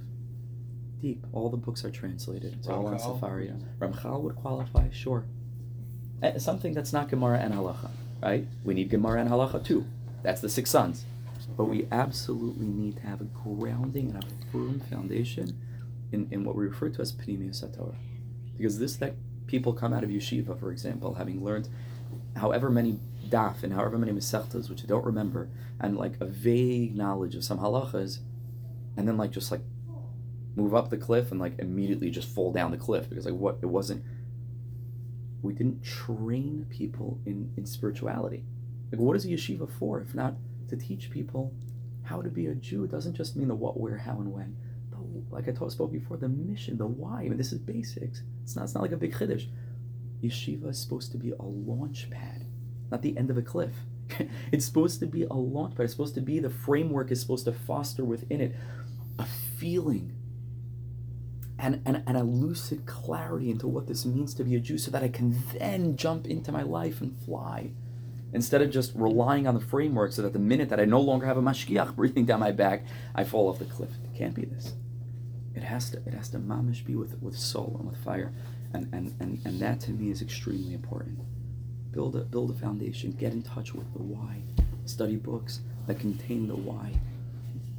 [1.01, 1.25] deep.
[1.33, 2.53] All the books are translated.
[2.53, 3.19] It's all on Ramchal?
[3.19, 3.59] Sefaria.
[3.79, 5.25] Ramchal would qualify, sure.
[6.21, 7.89] Eh, Something that's not Gemara and Halacha,
[8.21, 8.45] right?
[8.63, 9.85] We need Gemara and Halacha too.
[10.23, 11.05] That's the six sons.
[11.55, 15.59] But we absolutely need to have a grounding and a firm foundation
[16.11, 17.95] in, in what we refer to as Pnimius Torah.
[18.57, 19.15] Because this that
[19.47, 21.69] people come out of yeshiva, for example, having learned
[22.35, 26.95] however many daf and however many mesechtas, which I don't remember, and like a vague
[26.95, 28.19] knowledge of some halachas,
[28.97, 29.61] and then like just like
[30.55, 33.57] move up the cliff and like immediately just fall down the cliff because like what
[33.61, 34.03] it wasn't.
[35.41, 38.43] We didn't train people in in spirituality.
[38.91, 40.35] Like what is a yeshiva for if not
[40.77, 41.53] to teach people
[42.03, 42.83] how to be a Jew?
[42.83, 44.55] It doesn't just mean the what, where, how, and when.
[45.29, 47.21] Like I told, spoke before, the mission, the why.
[47.21, 48.21] I mean, this is basics.
[48.43, 48.63] It's not.
[48.63, 49.47] It's not like a big chiddush.
[50.21, 52.45] Yeshiva is supposed to be a launch pad,
[52.91, 53.73] not the end of a cliff.
[54.51, 55.85] it's supposed to be a launch pad.
[55.85, 58.55] It's supposed to be the framework is supposed to foster within it
[59.19, 60.13] a feeling
[61.59, 64.91] and, and, and a lucid clarity into what this means to be a Jew so
[64.91, 67.71] that I can then jump into my life and fly.
[68.33, 71.27] Instead of just relying on the framework so that the minute that I no longer
[71.27, 73.91] have a mashgiach breathing down my back, I fall off the cliff.
[74.03, 74.73] It can't be this.
[75.55, 78.33] It has to it has to mamish be with, with soul and with fire.
[78.73, 81.19] And, and, and, and that to me is extremely important.
[81.91, 84.41] Build a build a foundation, get in touch with the why.
[84.85, 86.91] Study books that contain the why.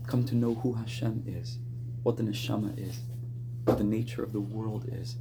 [0.07, 1.59] Come to know who Hashem is,
[2.05, 3.01] what the neshama is,
[3.65, 5.17] what the nature of the world is,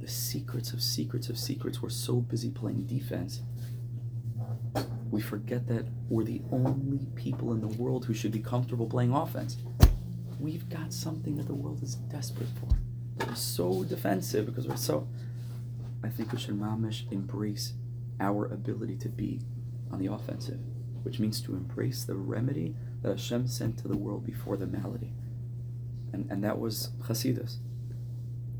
[0.00, 1.80] the secrets of secrets of secrets.
[1.80, 3.42] We're so busy playing defense
[5.10, 9.12] we forget that we're the only people in the world who should be comfortable playing
[9.12, 9.56] offense.
[10.40, 12.76] We've got something that the world is desperate for.
[13.26, 15.06] We're so defensive because we're so.
[16.02, 17.74] I think we should mamish embrace
[18.20, 19.40] our ability to be
[19.90, 20.58] on the offensive,
[21.04, 25.12] which means to embrace the remedy that Hashem sent to the world before the malady.
[26.12, 27.58] And, and that was Chasidus.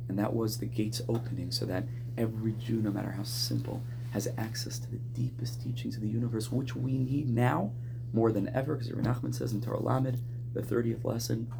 [0.08, 1.84] And that was the gates opening so that
[2.16, 3.82] every Jew, no matter how simple,
[4.14, 7.72] has access to the deepest teachings of the universe, which we need now
[8.12, 10.20] more than ever, because Nachman says in Torah Lamed,
[10.52, 11.52] the 30th lesson,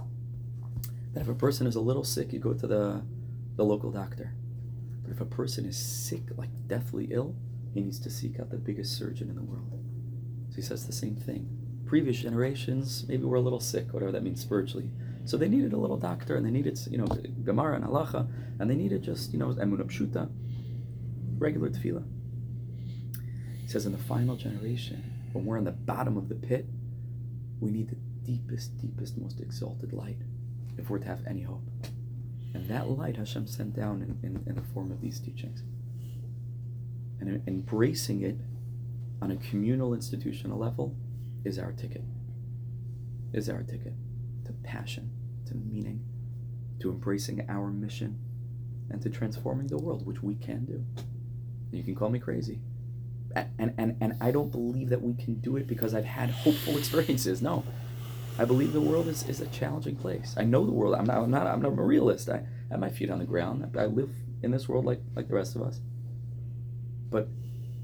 [1.13, 3.03] that if a person is a little sick, you go to the,
[3.57, 4.35] the local doctor.
[5.03, 7.35] But if a person is sick, like deathly ill,
[7.73, 9.73] he needs to seek out the biggest surgeon in the world.
[10.51, 11.49] So he says the same thing.
[11.87, 14.91] Previous generations maybe were a little sick, whatever that means spiritually.
[15.25, 17.07] So they needed a little doctor, and they needed, you know,
[17.43, 18.29] Gemara and Halacha,
[18.61, 20.31] and they needed just, you know, Emunah
[21.37, 22.05] regular tefillah.
[23.75, 25.03] Says in the final generation,
[25.33, 26.65] when we're in the bottom of the pit,
[27.59, 30.19] we need the deepest, deepest, most exalted light
[30.79, 31.65] if we're to have any hope.
[32.55, 35.65] And that light Hashem sent down in, in, in the form of these teachings.
[37.19, 38.37] And embracing it
[39.21, 40.95] on a communal institutional level
[41.45, 42.05] is our ticket.
[43.33, 43.95] Is our ticket
[44.45, 45.11] to passion,
[45.49, 46.01] to meaning,
[46.79, 48.21] to embracing our mission,
[48.91, 50.85] and to transforming the world, which we can do.
[51.77, 52.61] You can call me crazy.
[53.35, 56.79] And, and, and I don't believe that we can do it because I've had hopeful
[56.79, 57.43] experiences.
[57.43, 57.65] No.
[58.39, 60.35] I believe the world is, is a challenging place.
[60.37, 60.95] I know the world.
[60.95, 62.29] I'm not, I'm not, I'm not a realist.
[62.29, 63.77] I have my feet on the ground.
[63.79, 64.11] I, live
[64.43, 65.81] in this world like, like the rest of us.
[67.11, 67.29] But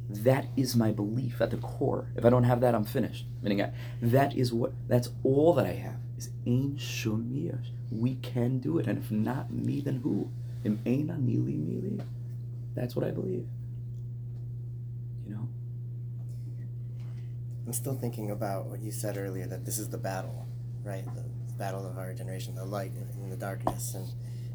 [0.09, 2.09] that is my belief at the core.
[2.17, 3.27] If I don't have that, I'm finished.
[3.43, 3.73] Meaning, I,
[4.03, 7.31] that is what, that's all that I have is Ein Shum
[7.91, 8.87] We can do it.
[8.87, 10.31] And if not me, then who?
[10.65, 12.01] Im Ein Ani Li Mi Li.
[12.75, 13.47] That's what I believe.
[15.27, 15.49] You know?
[17.71, 20.49] I'm still thinking about what you said earlier that this is the battle,
[20.83, 21.05] right?
[21.15, 24.09] The battle of our generation, the light in the darkness, and,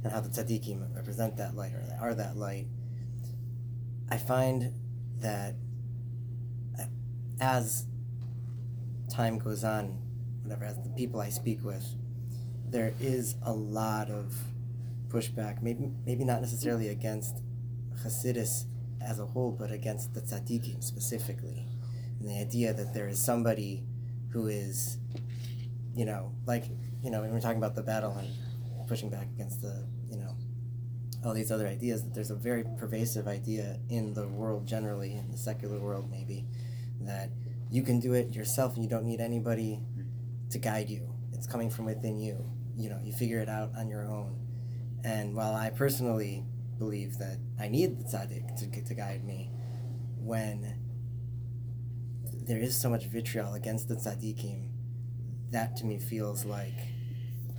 [0.04, 2.68] and how the tzaddikim represent that light or are that light.
[4.12, 4.74] I find
[5.20, 5.56] that
[6.78, 6.88] uh,
[7.40, 7.86] as
[9.10, 9.98] time goes on,
[10.44, 11.86] whatever, as the people I speak with,
[12.68, 14.36] there is a lot of
[15.08, 17.38] pushback, maybe maybe not necessarily against
[18.04, 18.66] Hasidus
[19.00, 21.65] as a whole, but against the tzaddikim specifically
[22.26, 23.84] and the idea that there is somebody
[24.32, 24.98] who is,
[25.96, 26.66] you know, like,
[27.04, 30.36] you know, when we're talking about the battle and pushing back against the, you know,
[31.24, 35.30] all these other ideas, that there's a very pervasive idea in the world generally, in
[35.30, 36.48] the secular world maybe,
[37.02, 37.30] that
[37.70, 39.80] you can do it yourself and you don't need anybody
[40.50, 41.14] to guide you.
[41.32, 42.44] It's coming from within you.
[42.76, 44.36] You know, you figure it out on your own.
[45.04, 46.44] And while I personally
[46.80, 49.52] believe that I need the tzaddik to, to guide me,
[50.18, 50.85] when
[52.46, 54.68] there is so much vitriol against the tzaddikim,
[55.52, 56.78] that to me feels like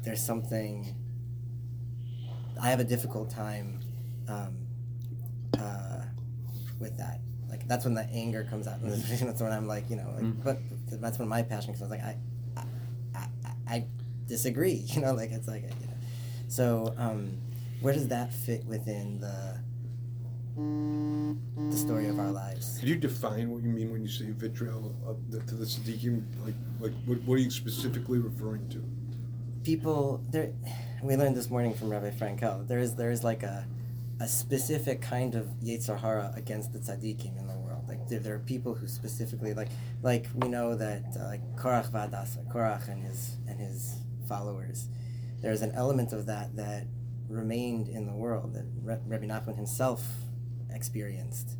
[0.03, 0.95] there's something.
[2.61, 3.80] I have a difficult time
[4.28, 4.57] um,
[5.59, 6.03] uh,
[6.80, 7.20] with that.
[7.49, 8.80] Like that's when the anger comes out.
[8.82, 10.45] that's when I'm like, you know, like, Mm.
[10.45, 10.59] but
[11.01, 11.91] that's when my passion comes.
[11.91, 12.16] Like I,
[12.57, 12.64] I,
[13.14, 13.28] I,
[13.68, 13.84] I
[14.26, 14.84] disagree.
[14.95, 15.93] You know, like it's like, you know.
[16.49, 17.37] So um,
[17.80, 19.59] where does that fit within the
[20.57, 22.79] the story of our lives?
[22.79, 26.23] Could you define what you mean when you say vitriol of the, to the tzaddikim?
[26.45, 28.83] Like, like what, what are you specifically referring to?
[29.67, 30.53] people there
[31.03, 33.67] we learned this morning from Rabbi Frankel there is there is like a
[34.21, 38.35] a specific kind of Yetzer Hara against the tzaddikim in the world like there, there
[38.37, 39.67] are people who specifically like
[40.05, 43.97] like we know that uh, like Korach Vadasa Korach and his and his
[44.29, 44.87] followers
[45.43, 46.87] there's an element of that that
[47.29, 50.07] remained in the world that Re- Rabbi Nachman himself
[50.77, 51.57] experienced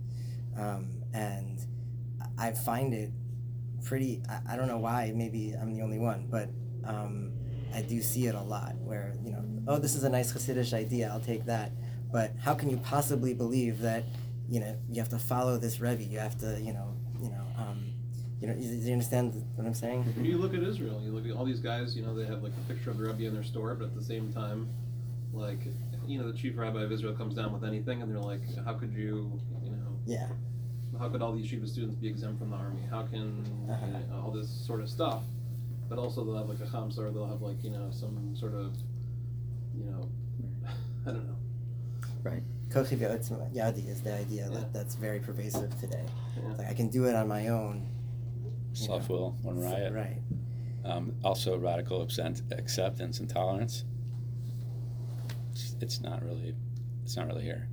[0.57, 1.59] um, and
[2.39, 3.11] I find it
[3.85, 6.49] pretty I, I don't know why maybe I'm the only one but
[6.85, 7.33] um,
[7.77, 10.73] I do see it a lot where, you know, oh, this is a nice Hasidic
[10.73, 11.73] idea, I'll take that.
[12.11, 14.05] But how can you possibly believe that,
[14.49, 17.47] you know, you have to follow this Rebbe, you have to, you know, you know,
[17.59, 17.93] um,
[18.41, 20.15] you know, do you understand what I'm saying?
[20.21, 21.97] You look at Israel, you look at all these guys.
[21.97, 23.95] You know, they have like a picture of the Rebbe in their store, but at
[23.95, 24.69] the same time,
[25.33, 25.61] like,
[26.07, 28.75] you know, the chief rabbi of Israel comes down with anything, and they're like, "How
[28.75, 30.29] could you, you know, Yeah,
[30.99, 32.83] how could all these yeshiva students be exempt from the army?
[32.91, 33.87] How can Uh-huh.
[33.87, 35.23] you know, all this sort of stuff?"
[35.89, 38.55] But also, they'll have like a chamsa, or they'll have like you know some sort
[38.55, 38.75] of,
[39.77, 40.09] you know,
[41.07, 41.37] I don't know.
[42.23, 42.43] Right.
[42.71, 44.59] Kochi V'otzma Yadi is the idea Yeah.
[44.59, 46.05] that that's very pervasive today.
[46.37, 46.55] Yeah.
[46.59, 47.87] Like, I can do it on my own.
[48.73, 49.93] Self will, one riot.
[49.93, 50.21] Right.
[50.85, 53.85] Um, also, radical accept- acceptance and tolerance.
[55.81, 56.55] It's, not really,
[57.05, 57.69] it's not really here.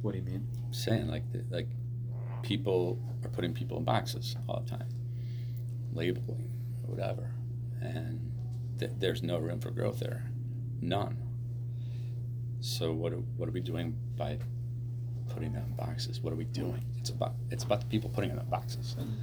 [0.00, 0.46] What do you mean?
[0.64, 1.68] I'm saying like, the, like,
[2.42, 4.88] people are putting people in boxes all the time,
[5.92, 6.50] labeling,
[6.82, 7.30] whatever,
[7.80, 8.32] and
[8.78, 10.30] th- there's no room for growth there,
[10.80, 11.16] none.
[12.60, 14.38] So what are, what are we doing by
[15.28, 16.20] putting them in boxes?
[16.20, 16.84] What are we doing?
[16.98, 18.96] It's about it's about the people putting them in boxes.
[18.98, 19.14] Mm-hmm.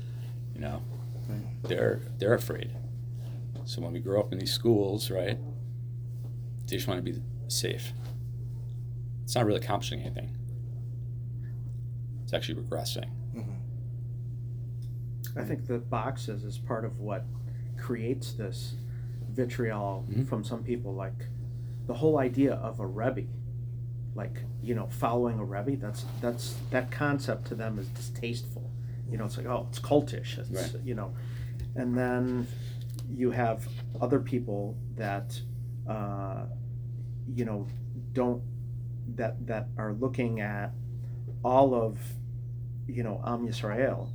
[0.55, 0.81] You know,
[1.63, 2.75] they're they're afraid.
[3.65, 5.37] So when we grow up in these schools, right,
[6.67, 7.21] they just want to be
[7.51, 7.93] safe.
[9.23, 10.35] It's not really accomplishing anything.
[12.23, 13.09] It's actually regressing.
[15.35, 17.23] I think the boxes is part of what
[17.77, 18.75] creates this
[19.31, 20.25] vitriol Mhm.
[20.27, 20.93] from some people.
[20.93, 21.27] Like
[21.87, 23.27] the whole idea of a rebbe,
[24.15, 25.77] like you know, following a rebbe.
[25.77, 28.69] That's that's that concept to them is distasteful.
[29.09, 30.37] You know, it's like oh, it's cultish.
[30.39, 30.75] It's Right.
[30.83, 31.13] you know,
[31.75, 32.47] and then
[33.09, 33.67] you have
[34.01, 35.39] other people that
[35.87, 36.45] uh,
[37.33, 37.67] you know
[38.13, 38.41] don't
[39.15, 40.71] that that are looking at
[41.43, 41.99] all of
[42.87, 44.09] you know Am Yisrael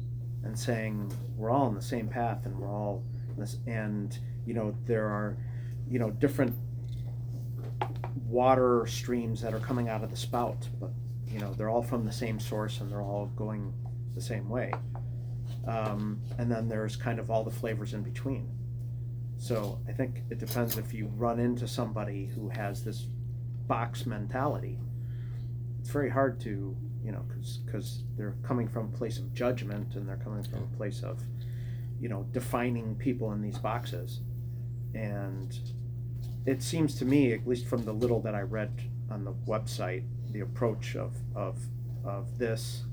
[0.44, 3.02] and saying we're all on the same path and we're all
[3.36, 5.36] this and you know there are
[5.88, 6.54] you know different
[8.26, 10.90] water streams that are coming out of the spout but
[11.26, 13.72] you know they're all from the same source and they're all going
[14.14, 14.72] the same way.
[15.66, 18.48] Um, and then there's kind of all the flavors in between
[19.38, 23.06] so i think it depends if you run into somebody who has this
[23.66, 24.78] box mentality.
[25.80, 27.24] It's very hard to you know
[27.64, 31.20] because they're coming from a place of judgment and they're coming from a place of
[32.00, 34.20] you know defining people in these boxes.
[34.94, 35.58] And
[36.46, 38.70] it seems to me at least from the little that i read
[39.10, 41.58] on the website the approach of of
[42.04, 42.84] of this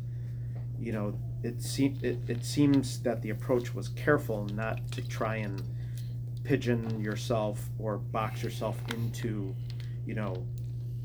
[0.80, 1.14] you know
[1.44, 5.62] it seems it, it seems that the approach was careful not to try and
[6.44, 9.56] pigeon yourself or box yourself into
[10.06, 10.46] you know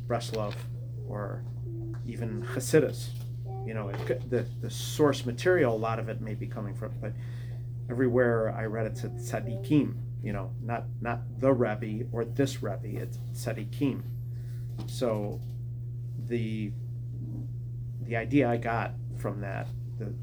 [0.06, 0.54] Breslov
[1.08, 1.42] or
[2.06, 3.08] even Hasidus.
[3.66, 6.92] You know, it, the the source material, a lot of it may be coming from,
[7.00, 7.12] but
[7.90, 9.94] everywhere I read it said tzaddikim.
[10.22, 13.00] You know, not not the Rebbe or this Rebbe.
[13.02, 14.02] It's tzaddikim.
[14.86, 15.40] So,
[16.26, 16.72] the
[18.02, 19.68] the idea I got from that
[19.98, 20.14] the,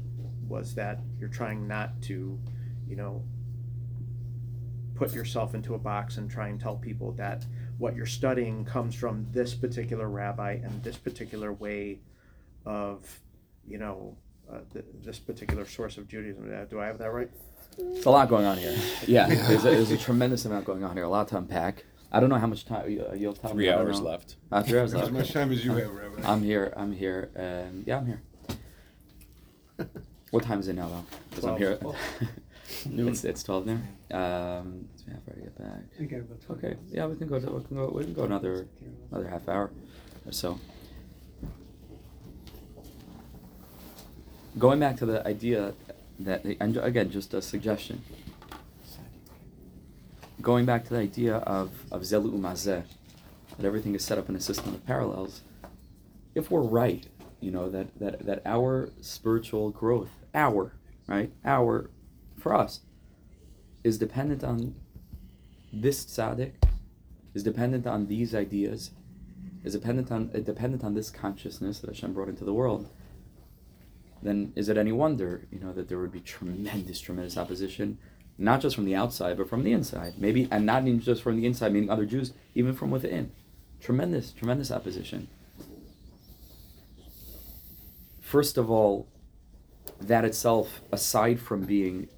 [0.46, 2.38] was that you're trying not to,
[2.86, 3.22] you know,
[4.94, 7.44] put yourself into a box and try and tell people that
[7.78, 11.98] what you're studying comes from this particular rabbi and this particular way
[12.64, 13.20] of,
[13.66, 14.16] you know,
[14.50, 16.50] uh, th- this particular source of Judaism.
[16.54, 17.30] Uh, Do I have that right?
[17.78, 18.76] It's a lot going on here.
[19.06, 21.04] Yeah, there's a, there's a tremendous amount going on here.
[21.04, 21.84] A lot to unpack.
[22.12, 23.70] I don't know how much time you- you'll tell Three me.
[23.70, 24.36] I don't hours left.
[24.52, 25.12] Uh, three hours As left.
[25.12, 26.22] much time as you have, Rabbi.
[26.32, 26.72] I'm here.
[26.76, 27.30] I'm here.
[27.34, 28.22] And yeah, I'm here.
[30.30, 31.04] What time is it now, though?
[31.30, 31.78] Because I'm here.
[32.86, 33.74] it's, it's twelve now.
[34.10, 35.82] Um, so yeah, before I get back.
[36.00, 36.68] I got about twenty Okay.
[36.74, 36.92] minutes.
[36.92, 37.40] Yeah, we can go.
[37.40, 37.92] To, we can go.
[37.94, 38.66] We can go another
[39.10, 39.70] another half hour
[40.26, 40.58] or so.
[44.58, 45.74] Going back to the idea
[46.20, 48.02] that, and again, just a suggestion.
[50.40, 52.84] Going back to the idea of of zelu umazeh,
[53.56, 55.40] that everything is set up in a system of parallels.
[56.34, 57.04] If we're right,
[57.40, 60.72] you know that that that our spiritual growth, our
[61.08, 61.90] right, our,
[62.44, 62.80] for us,
[63.82, 64.74] is dependent on
[65.72, 66.52] this tzaddik,
[67.32, 68.90] is dependent on these ideas,
[69.64, 72.90] is dependent on uh, dependent on this consciousness that Hashem brought into the world,
[74.22, 77.96] then is it any wonder, you know, that there would be tremendous, tremendous opposition,
[78.36, 81.36] not just from the outside, but from the inside, maybe, and not even just from
[81.40, 83.32] the inside, meaning other Jews, even from within,
[83.80, 85.28] tremendous, tremendous opposition.
[88.20, 89.08] First of all,
[89.98, 92.08] that itself, aside from being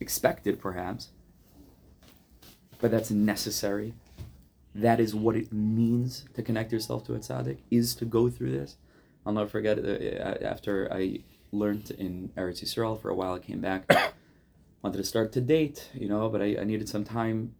[0.00, 1.08] expected, perhaps,
[2.80, 3.94] but that's necessary.
[4.74, 8.52] That is what it means to connect yourself to a tzaddik, is to go through
[8.52, 8.76] this.
[9.26, 11.20] I'll never forget uh, after I
[11.52, 13.90] learned in Eretz Yisrael for a while, I came back,
[14.82, 17.54] wanted to start to date, you know, but I, I needed some time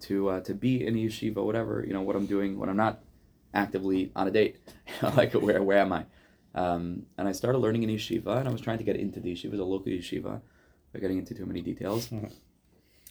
[0.00, 2.76] to uh, to be in a yeshiva, whatever, you know, what I'm doing when I'm
[2.76, 3.00] not
[3.54, 4.56] actively on a date.
[5.02, 6.06] like, where, where am I?
[6.54, 9.32] Um, and I started learning in yeshiva, and I was trying to get into the
[9.32, 10.40] yeshiva, it a local yeshiva,
[10.92, 12.08] without getting into too many details.
[12.08, 12.32] Mhm.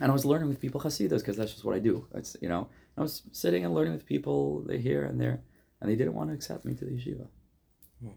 [0.01, 2.07] And I was learning with people Hasidus because that's just what I do.
[2.13, 5.41] It's you know I was sitting and learning with people they here and there,
[5.81, 7.27] and they didn't want to accept me to the yeshiva.
[8.01, 8.09] Hmm.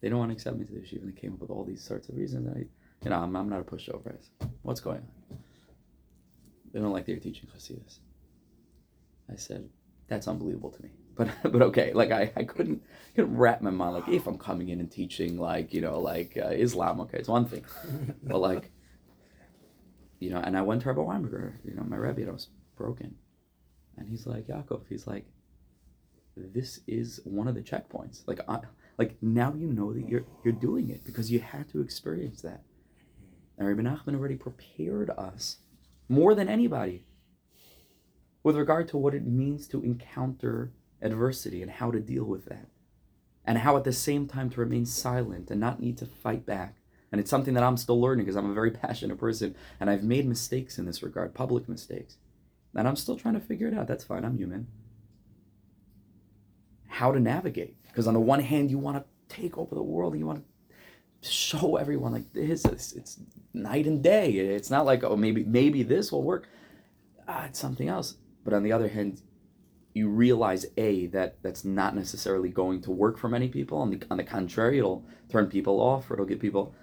[0.00, 1.64] They don't want to accept me to the yeshiva, and they came up with all
[1.64, 2.46] these sorts of reasons.
[2.46, 2.60] And I,
[3.04, 4.14] you know, I'm, I'm not a pushover.
[4.14, 4.98] I said, What's going
[5.30, 5.38] on?
[6.72, 7.98] They don't like that you're teaching Hasidus.
[9.30, 9.68] I said,
[10.08, 10.90] that's unbelievable to me.
[11.16, 12.82] But but okay, like I, I couldn't
[13.14, 16.36] couldn't wrap my mind like if I'm coming in and teaching like you know like
[16.36, 17.64] uh, Islam, okay, it's one thing,
[18.22, 18.70] but like
[20.20, 22.48] you know, and I went to Rabbi Weinberger, you know, my Rebbe, and I was
[22.76, 23.14] broken,
[23.96, 25.24] and he's like Yaakov, he's like,
[26.36, 28.60] this is one of the checkpoints, like I,
[28.98, 32.62] Like now you know that you're you're doing it because you had to experience that.
[33.58, 35.58] And Rabbi Nachman already prepared us
[36.08, 37.04] more than anybody
[38.42, 40.72] with regard to what it means to encounter
[41.02, 42.66] adversity and how to deal with that.
[43.44, 46.76] And how at the same time to remain silent and not need to fight back.
[47.10, 50.04] And it's something that I'm still learning because I'm a very passionate person and I've
[50.04, 52.16] made mistakes in this regard, public mistakes.
[52.74, 53.88] And I'm still trying to figure it out.
[53.88, 54.68] That's fine, I'm human.
[56.86, 57.76] How to navigate.
[57.88, 60.44] Because on the one hand, you want to take over the world and you want
[61.22, 62.64] to show everyone like this.
[62.64, 63.18] It's, it's
[63.52, 64.32] night and day.
[64.32, 66.48] It's not like, oh, maybe maybe this will work.
[67.26, 68.14] Ah, it's something else.
[68.44, 69.20] But on the other hand,
[69.92, 73.78] you realize a that that's not necessarily going to work for many people.
[73.78, 76.74] On the on the contrary, it'll turn people off or it'll get people,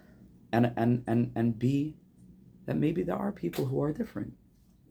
[0.52, 1.96] and and and and b
[2.66, 4.34] that maybe there are people who are different.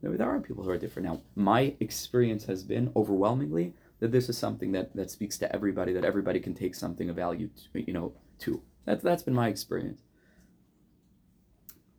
[0.00, 1.08] Maybe there are people who are different.
[1.08, 5.92] Now, my experience has been overwhelmingly that this is something that that speaks to everybody.
[5.92, 8.62] That everybody can take something of value, to, you know, to.
[8.86, 10.00] That's that's been my experience.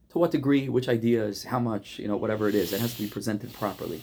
[0.09, 3.03] To what degree, which ideas, how much, you know, whatever it is, it has to
[3.03, 4.01] be presented properly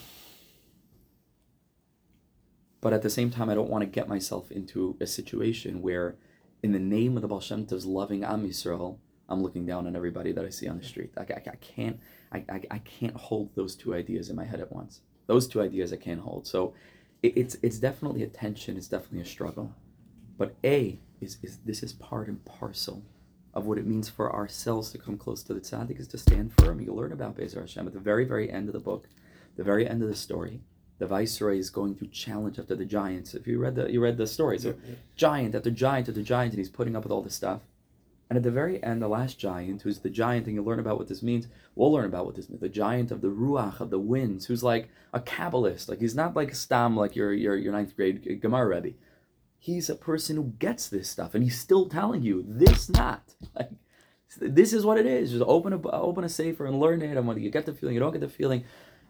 [2.85, 6.17] but at the same time, I don't want to get myself into a situation where,
[6.61, 9.95] in the name of the Baal Shem Tov's loving Am Yisrael, I'm looking down on
[9.95, 11.11] everybody that I see on the street.
[11.17, 11.99] I, I, I can't,
[12.31, 15.01] I, I, I, can't hold those two ideas in my head at once.
[15.25, 16.45] Those two ideas I can't hold.
[16.45, 16.75] So,
[17.23, 18.77] it, it's it's definitely a tension.
[18.77, 19.73] It's definitely a struggle.
[20.37, 23.01] But a is is this is part and parcel
[23.55, 26.53] of what it means for ourselves to come close to the tzaddik is to stand
[26.59, 26.79] firm.
[26.79, 29.07] You learn about B'ezras Hashem at the very very end of the book,
[29.55, 30.61] the very end of the story
[30.97, 33.33] the viceroy is going to challenge after the giants.
[33.33, 36.53] If you read the you read the story, so yeah, giant after giant after giant,
[36.53, 37.61] and he's putting up with all this stuff.
[38.29, 40.97] And at the very end, the last giant, who's the giant, and you'll learn about
[40.97, 41.47] what this means.
[41.75, 42.61] We'll learn about what this means.
[42.61, 45.89] The giant of the ruach of the winds, who's like a kabbalist.
[45.89, 48.97] Like he's not like a stam, like your your your ninth grade Gemara Rebbe.
[49.59, 53.71] He's a person who gets this stuff, and he's still telling you this not like
[54.37, 55.31] this is what it is.
[55.31, 57.15] Just open a open a sefer and learn it.
[57.15, 58.63] And whether you get the feeling, you don't get the feeling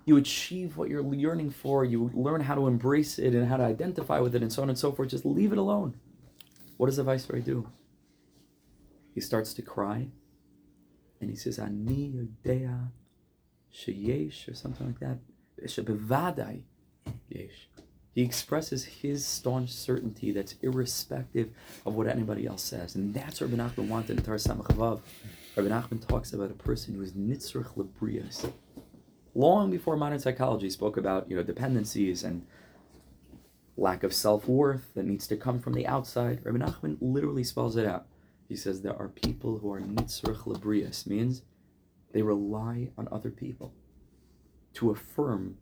[0.05, 3.63] you achieve what you're yearning for, you learn how to embrace it and how to
[3.63, 5.09] identify with it, and so on and so forth.
[5.09, 5.95] Just leave it alone.
[6.77, 7.69] What does the viceroy do?
[9.13, 10.09] He starts to cry,
[11.19, 12.91] and he says, "Ani yodea
[13.73, 15.19] sheyesh," or something like that.
[17.29, 17.69] Yesh.
[18.13, 21.51] He expresses his staunch certainty that's irrespective
[21.85, 25.01] of what anybody else says, and that's what Rabbi Nachman wanted in Tar Samach Vav.
[25.55, 28.49] Rabbi Nachman talks about a person who is nitzrich lebrias
[29.35, 32.47] long before modern psychology spoke about you know dependencies and
[33.77, 36.39] lack of self-worth that needs to come from the outside.
[36.43, 38.07] Rabbi Nachman literally spells it out.
[38.47, 41.41] He says there are people who are nitzrich lebrias, means
[42.13, 43.73] they rely on other people
[44.75, 45.57] to affirm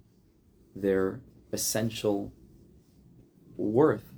[0.75, 1.21] their
[1.51, 2.31] essential
[3.57, 4.13] worth.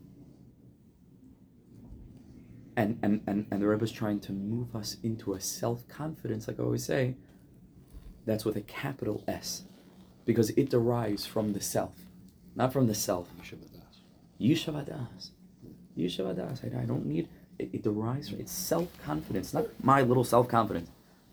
[2.78, 6.60] And, and, and, and the Rebbe is trying to move us into a self-confidence, like
[6.60, 7.16] I always say,
[8.26, 9.63] that's with a capital S,
[10.26, 11.93] because it derives from the self,
[12.55, 13.30] not from the self.
[14.39, 15.30] Yishavadas.
[15.97, 16.63] Yishavadas.
[16.63, 17.30] I, I don't need.
[17.57, 20.89] It, it derives from it's self confidence, not my little self confidence.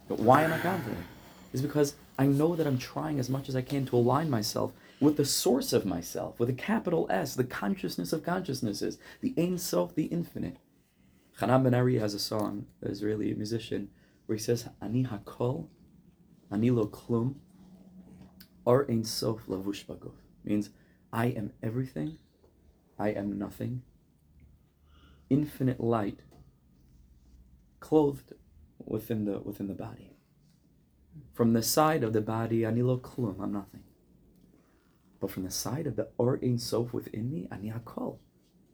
[0.09, 1.05] But why am I confident?
[1.53, 4.72] Is because I know that I'm trying as much as I can to align myself
[5.01, 9.59] with the source of myself, with a capital S, the consciousness of consciousnesses, the Ein
[9.59, 10.59] Sof, the infinite.
[11.40, 13.88] Hanan Ben Ari has a song, an Israeli musician,
[14.26, 15.66] where he says, Ani Hakol
[16.53, 17.36] Anilo klum,
[18.66, 20.12] or ein sof lavush baguf.
[20.44, 20.68] Means
[21.12, 22.18] I am everything,
[22.98, 23.82] I am nothing.
[25.30, 26.20] Infinite light,
[27.80, 28.34] clothed
[28.84, 30.11] within the within the body.
[31.32, 33.84] From the side of the body, anilo klum, I'm nothing.
[35.20, 38.18] But from the side of the or ein sof within me, ani hakol.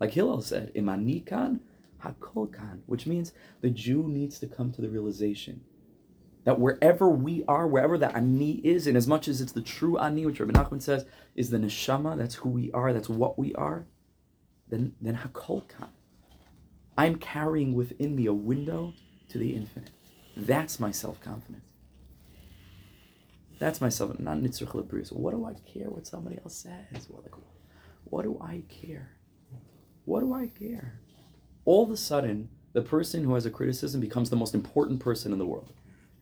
[0.01, 1.61] Like Hillel said, imani kan,
[2.03, 5.61] hakol kan, which means the Jew needs to come to the realization
[6.49, 9.99] that wherever we are, wherever the ani is, and as much as it's the true
[9.99, 13.55] ani, which Rabbi Nachman says is the neshama, that's who we are, that's what we
[13.55, 13.85] are,
[14.67, 15.91] then then hakol kan.
[16.97, 18.95] I'm carrying within me a window
[19.29, 19.91] to the infinite.
[20.39, 21.67] That's my self confidence.
[23.59, 25.13] That's myself, not nitzrich lebrus.
[25.13, 27.11] What do I care what somebody else says?
[27.11, 27.35] What, like,
[28.05, 29.11] what do I care?
[30.07, 30.99] What do I care?
[31.67, 35.31] All of a sudden, the person who has a criticism becomes the most important person
[35.35, 35.75] in the world.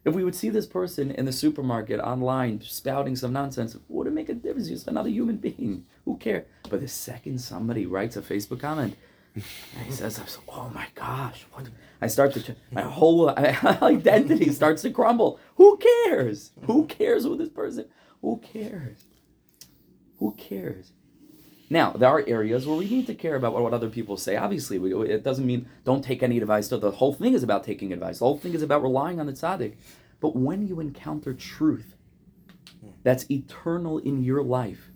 [0.07, 4.12] If we would see this person in the supermarket online spouting some nonsense, would it
[4.12, 4.68] make a difference?
[4.68, 5.54] He's another human being.
[5.57, 5.78] Hmm.
[6.04, 6.46] Who cares?
[6.70, 8.96] But the second somebody writes a Facebook comment,
[9.34, 11.68] he says, "Oh my gosh, what?"
[12.00, 15.40] I start to my whole identity starts to crumble.
[15.57, 16.52] Who cares?
[16.66, 17.86] Who cares who this person?
[18.22, 19.07] Who cares?
[20.20, 20.92] Who cares?
[21.68, 24.36] Now, there are areas where we need to care about what, what other people say.
[24.36, 26.68] Obviously, we, it doesn't mean don't take any advice.
[26.68, 28.20] The whole thing is about taking advice.
[28.20, 29.74] The whole thing is about relying on the tzaddik.
[30.20, 31.96] But when you encounter truth
[33.02, 34.90] that's eternal in your life,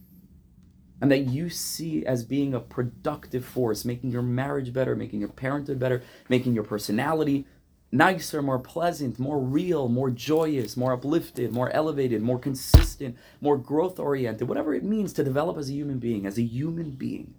[1.00, 5.30] and that you see as being a productive force, making your marriage better, making your
[5.30, 7.46] parenthood better, making your personality
[7.93, 13.99] nicer, more pleasant, more real, more joyous, more uplifted, more elevated, more consistent, more growth
[13.99, 17.34] oriented, whatever it means to develop as a human being, as a human being.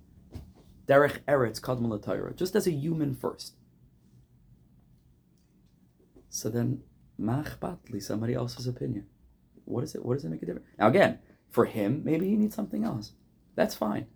[0.88, 3.56] Derech Eretz Kadmal Torah, just as a human first.
[6.30, 6.82] So then,
[7.20, 9.06] machbatli, somebody else's opinion.
[9.66, 10.04] What is it?
[10.04, 10.68] What does it make a difference?
[10.78, 13.14] Now again, for him, maybe he needs something else.
[13.56, 14.08] That's fine.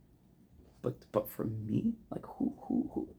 [0.81, 3.09] But but for me, like who who who?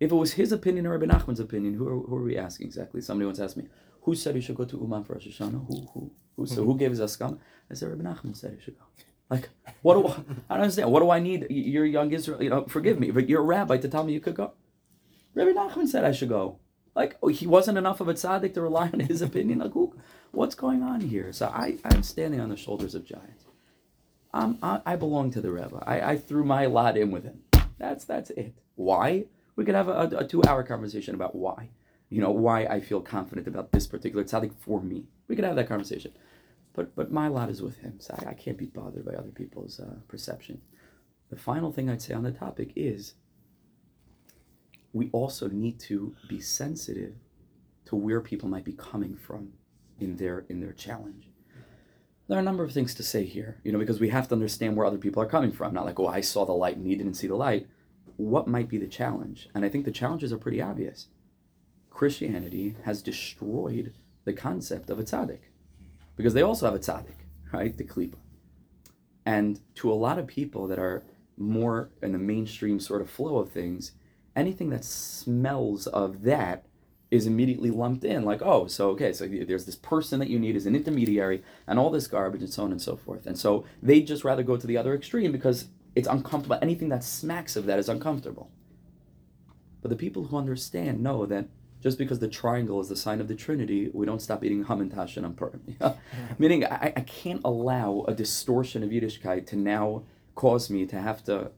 [0.00, 2.66] If it was his opinion or Rabbi Nachman's opinion, who are, who are we asking
[2.66, 3.00] exactly?
[3.00, 3.68] Somebody once asked me,
[4.02, 5.66] who said he should go to Uman for Rosh Hashanah?
[5.66, 6.46] Who who who?
[6.46, 6.64] So mm-hmm.
[6.64, 7.38] who gave his askam?
[7.70, 8.84] I said Rabbi Nachman said he should go.
[9.30, 9.48] Like
[9.82, 10.12] what do I,
[10.50, 10.90] I don't understand?
[10.90, 11.46] What do I need?
[11.48, 12.42] You're young Israel.
[12.42, 14.52] You know, forgive me, but you're a rabbi to tell me you could go.
[15.34, 16.58] Rabbi Nachman said I should go.
[16.94, 19.60] Like oh, he wasn't enough of a tzaddik to rely on his opinion.
[19.60, 19.94] Like who?
[20.32, 21.32] What's going on here?
[21.32, 23.44] So I I'm standing on the shoulders of giants.
[24.34, 25.80] I'm, I, I belong to the Rebbe.
[25.86, 27.42] I, I threw my lot in with him.
[27.78, 28.54] That's that's it.
[28.74, 29.26] Why?
[29.56, 31.70] We could have a, a two-hour conversation about why.
[32.08, 35.04] You know why I feel confident about this particular tzaddik for me.
[35.28, 36.12] We could have that conversation.
[36.72, 39.30] But but my lot is with him, so I, I can't be bothered by other
[39.30, 40.60] people's uh, perception.
[41.30, 43.14] The final thing I'd say on the topic is
[44.92, 47.14] we also need to be sensitive
[47.86, 49.52] to where people might be coming from
[50.00, 51.28] in their in their challenge
[52.28, 54.34] there are a number of things to say here, you know, because we have to
[54.34, 55.74] understand where other people are coming from.
[55.74, 57.66] Not like, oh, I saw the light and he didn't see the light.
[58.16, 59.48] What might be the challenge?
[59.54, 61.08] And I think the challenges are pretty obvious.
[61.90, 63.92] Christianity has destroyed
[64.24, 65.40] the concept of a tzaddik
[66.16, 67.76] because they also have a tzaddik, right?
[67.76, 68.16] The klipa.
[69.26, 71.04] And to a lot of people that are
[71.36, 73.92] more in the mainstream sort of flow of things,
[74.36, 76.66] anything that smells of that
[77.10, 80.56] is immediately lumped in like oh so okay so there's this person that you need
[80.56, 83.64] as an intermediary and all this garbage and so on and so forth and so
[83.82, 86.58] they just rather go to the other extreme because it's uncomfortable.
[86.60, 88.50] Anything that smacks of that is uncomfortable.
[89.82, 91.46] But the people who understand know that
[91.82, 95.18] just because the triangle is the sign of the trinity we don't stop eating hamantash
[95.18, 95.60] and ampur
[96.38, 101.22] meaning I, I can't allow a distortion of yiddishkeit to now cause me to have
[101.24, 101.50] to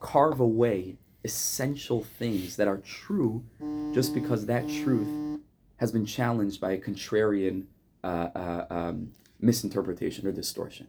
[0.00, 3.44] carve away essential things that are true
[3.92, 5.38] just because that truth
[5.76, 7.64] has been challenged by a contrarian
[8.02, 10.86] uh, uh, um, misinterpretation or distortion.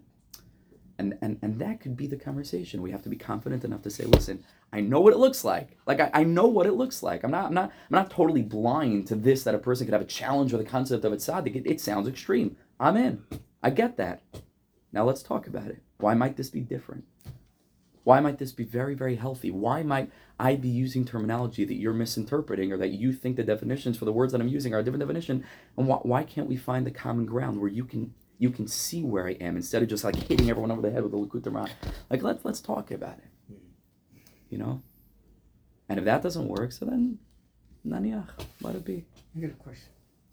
[1.00, 2.82] And, and, and that could be the conversation.
[2.82, 4.44] We have to be confident enough to say, listen,
[4.74, 5.78] I know what it looks like.
[5.88, 7.24] Like I, I know what it looks like.
[7.24, 10.02] I'm not I'm not I'm not totally blind to this that a person could have
[10.02, 11.56] a challenge with the concept of tzaddik.
[11.56, 12.58] It, it sounds extreme.
[12.82, 13.24] I'm in.
[13.64, 14.22] I get that.
[14.92, 15.82] Now let's talk about it.
[16.00, 17.06] Why might this be different?
[18.04, 19.52] Why might this be very, very healthy?
[19.52, 23.98] Why might I be using terminology that you're misinterpreting or that you think the definitions
[23.98, 25.46] for the words that I'm using are a different definition?
[25.78, 29.04] And why, why can't we find the common ground where you can you can see
[29.04, 31.70] where I am instead of just like hitting everyone over the head with a Moharan?
[32.10, 33.30] Like let's let's talk about it.
[33.52, 33.66] Mm-hmm.
[34.50, 34.82] You know?
[35.90, 37.20] And if that doesn't work, so then
[37.86, 38.30] naniach,
[38.62, 39.06] let it be.
[39.36, 39.90] I got a question.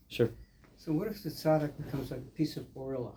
[0.08, 0.30] Sure.
[0.76, 3.12] So what if the tzaddik becomes like a piece of orla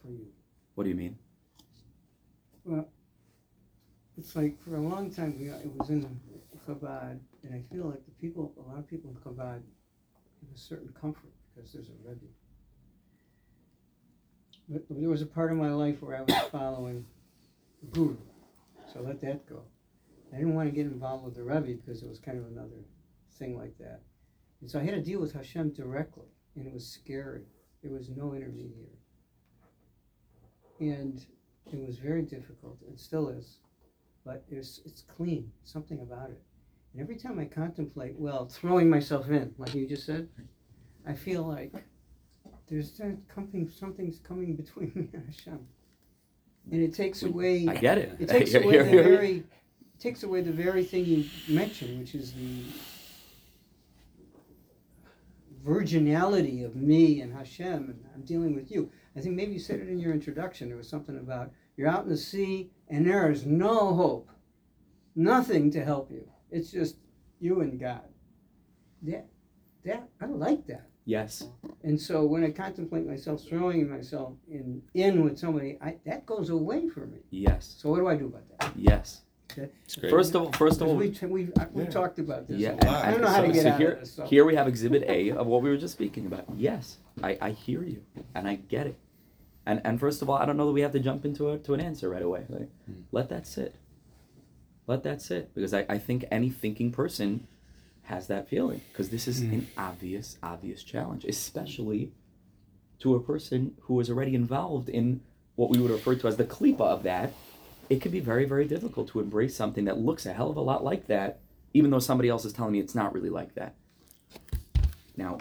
[0.00, 0.26] for you?
[0.74, 1.18] What do you mean?
[2.64, 2.88] Well,
[4.16, 6.20] it's like for a long time we, it was in
[6.66, 10.58] Chabad, and I feel like the people, a lot of people in Chabad, have a
[10.58, 12.26] certain comfort because there's a Rebbe.
[14.70, 17.04] There was a part of my life where I was following
[17.82, 18.16] the Guru,
[18.92, 19.62] so I let that go.
[20.32, 22.84] I didn't want to get involved with the Rebbe because it was kind of another
[23.36, 24.02] thing like that.
[24.60, 27.46] And so I had to deal with Hashem directly, and it was scary.
[27.82, 28.98] There was no intermediary.
[30.78, 31.24] And
[31.72, 32.78] it was very difficult.
[32.88, 33.58] It still is,
[34.24, 35.50] but it's it's clean.
[35.64, 36.40] Something about it.
[36.92, 40.28] And every time I contemplate, well, throwing myself in, like you just said,
[41.06, 41.72] I feel like
[42.70, 45.58] there's that coming something's coming between me and Hashem,
[46.70, 47.66] and it takes away.
[47.68, 48.16] I get it.
[48.18, 52.32] It takes away the very it takes away the very thing you mentioned, which is
[52.32, 52.64] the
[55.64, 58.90] virginality of me and Hashem, and I'm dealing with you.
[59.16, 60.68] I think maybe you said it in your introduction.
[60.68, 64.30] There was something about you're out in the sea and there is no hope,
[65.14, 66.26] nothing to help you.
[66.50, 66.96] It's just
[67.40, 68.02] you and God.
[69.02, 69.26] That,
[69.84, 70.89] that I like that.
[71.10, 71.48] Yes.
[71.82, 76.50] And so when I contemplate myself throwing myself in in with somebody, I, that goes
[76.50, 77.18] away for me.
[77.30, 77.74] Yes.
[77.78, 78.72] So what do I do about that?
[78.76, 79.22] Yes.
[79.56, 80.10] It's great.
[80.10, 81.90] First of all, first of all, we we we Yeah.
[81.90, 82.58] talked about this.
[82.58, 83.04] Yeah, a lot.
[83.04, 84.12] I don't know how to get so out here, of this.
[84.12, 84.24] So.
[84.24, 86.44] Here we have exhibit A of what we were just speaking about.
[86.56, 88.00] Yes, I, I hear you
[88.36, 88.96] and I get it.
[89.66, 91.58] And and first of all, I don't know that we have to jump into a,
[91.58, 92.44] to an answer right away.
[92.48, 93.02] Like, Hmm.
[93.10, 93.74] let that sit.
[94.86, 97.48] Let that sit because I, I think any thinking person
[98.10, 102.12] has that feeling because this is an obvious obvious challenge, especially
[102.98, 105.20] to a person who is already involved in
[105.54, 107.32] what we would refer to as the klipa of that.
[107.88, 110.60] It can be very very difficult to embrace something that looks a hell of a
[110.60, 111.40] lot like that,
[111.72, 113.74] even though somebody else is telling me it's not really like that.
[115.16, 115.38] Now,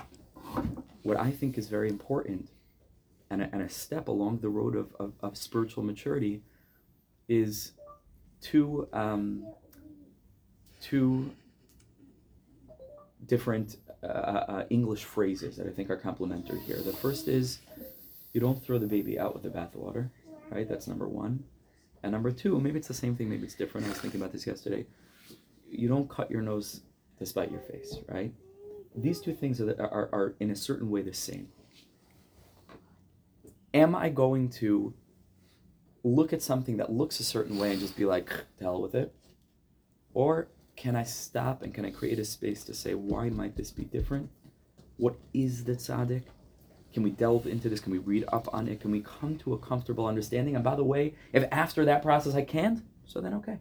[1.03, 2.49] what I think is very important
[3.31, 6.43] and a, and a step along the road of, of, of spiritual maturity
[7.27, 7.73] is
[8.41, 9.45] to um,
[10.81, 11.31] two
[13.29, 16.81] different uh, uh, English phrases that I think are complementary here.
[16.81, 17.59] The first is
[18.33, 20.09] you don't throw the baby out with the bathwater,
[20.49, 20.67] right?
[20.67, 21.43] That's number one.
[22.03, 23.87] And number two, maybe it's the same thing, maybe it's different.
[23.87, 24.85] I was thinking about this yesterday.
[25.69, 26.81] You don't cut your nose
[27.19, 28.33] to spite your face, right?
[28.95, 31.49] These two things are, are, are in a certain way the same.
[33.73, 34.93] Am I going to
[36.03, 38.95] look at something that looks a certain way and just be like, to hell with
[38.95, 39.13] it?
[40.13, 40.47] Or
[40.79, 43.83] can I stop and can I create a space to say, why might this be
[43.83, 44.29] different?
[44.95, 46.23] What is the tzaddik?
[46.93, 47.81] Can we delve into this?
[47.81, 48.79] Can we read up on it?
[48.79, 50.55] Can we come to a comfortable understanding?
[50.55, 53.59] And by the way, if after that process I can't, so then okay.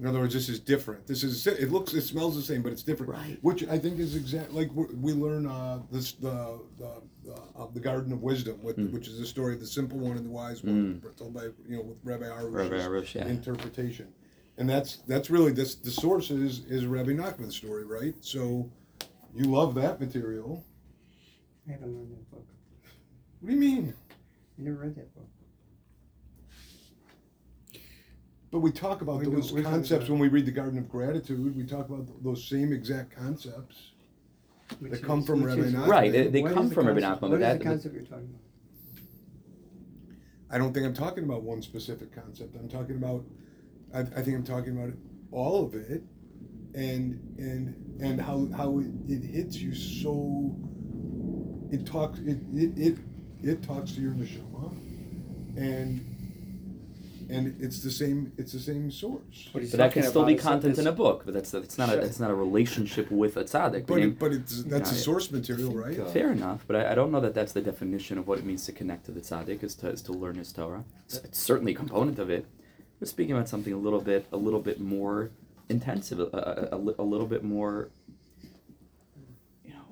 [0.00, 1.06] In other words, this is different.
[1.06, 3.12] This is it looks it smells the same, but it's different.
[3.12, 3.38] Right.
[3.42, 6.90] Which I think is exact like we we learn uh, this the the
[7.22, 8.92] the, uh, the Garden of Wisdom, with, Mm.
[8.92, 11.76] which is the story of the simple one and the wise one, told by you
[11.76, 13.26] know with Rabbi Arush's Rabbi Arush, yeah.
[13.26, 14.08] interpretation,
[14.60, 18.14] and that's that's really this the source is is Rabbi Nachman's story, right?
[18.20, 18.70] So
[19.34, 20.62] you love that material.
[21.66, 22.46] I haven't read that book.
[23.40, 23.94] What do you mean?
[24.58, 25.28] I never read that book.
[28.52, 31.56] But we talk about We those we concepts when we read the Garden of Gratitude.
[31.56, 33.92] We talk about th- those same exact concepts.
[34.78, 35.86] Which They come from Rabbi Nachman.
[35.86, 38.28] Right, they, they come from Rabbi Nachman, but What is that, the concept you're talking
[38.28, 38.40] about?
[40.50, 42.56] I don't think I'm talking about one specific concept.
[42.56, 43.24] I'm talking about,
[43.94, 44.92] I, I think I'm talking about
[45.32, 46.02] all of it,
[46.74, 50.56] and and and how how it, it hits you so.
[51.70, 52.98] It talks it it it,
[53.42, 54.70] it talks to your neshama,
[55.56, 56.04] and
[57.28, 59.48] and it's the same it's the same source.
[59.52, 61.34] What he's but that can still be about is that content in a book, but
[61.34, 63.86] that's that's not a that's not a relationship with a tzaddik.
[63.86, 65.98] But meaning- it, but it's that's Yeah, the source material, right?
[65.98, 68.44] uh, Fair enough, but I, I don't know that that's the definition of what it
[68.44, 70.84] means to connect to the tzaddik is to, is to learn his Torah.
[71.06, 72.46] It's, it's certainly a component of it.
[73.00, 75.30] We're speaking about something a little bit a little bit more
[75.70, 77.88] intensive, a, a, a, a little bit more,
[79.64, 79.84] you know,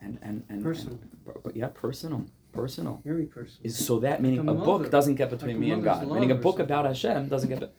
[0.00, 0.98] and and and Personal.
[1.02, 1.10] and-
[1.42, 3.00] but yeah, personal, personal.
[3.04, 3.60] Very personal.
[3.64, 6.06] Is so that meaning Like a book doesn't get between Like me and God.
[6.06, 7.72] Meaning a book about Hashem doesn't get,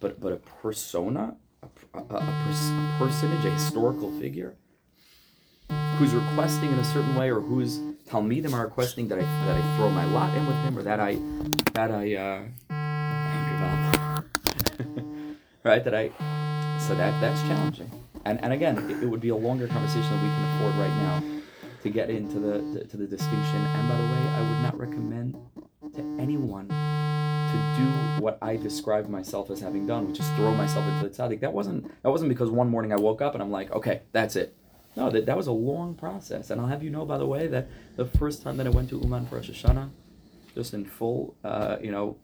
[0.00, 1.66] but but a persona, a,
[1.98, 2.02] a,
[2.44, 4.54] pers- a personage, a historical figure,
[5.96, 9.76] who's requesting in a certain way, or whose talmidim are requesting that I that I
[9.76, 11.14] throw my lot in with him, or that I
[11.72, 13.99] that I uh,
[15.64, 16.10] right that I
[16.78, 17.90] so that that's challenging.
[18.24, 20.96] And and again, it, it would be a longer conversation than we can afford right
[21.02, 21.22] now
[21.82, 23.56] to get into the to the distinction.
[23.56, 25.36] And by the way, I would not recommend
[25.94, 30.86] to anyone to do what I describe myself as having done, which is throw myself
[30.86, 31.40] into the tzaddik.
[31.40, 34.36] That wasn't that wasn't because one morning I woke up and I'm like, okay, that's
[34.36, 34.56] it.
[34.96, 36.50] No, that, that was a long process.
[36.50, 38.88] And I'll have you know, by the way, that the first time that I went
[38.90, 39.88] to Uman for Rosh Hashanah,
[40.54, 42.16] just in full, uh, you know,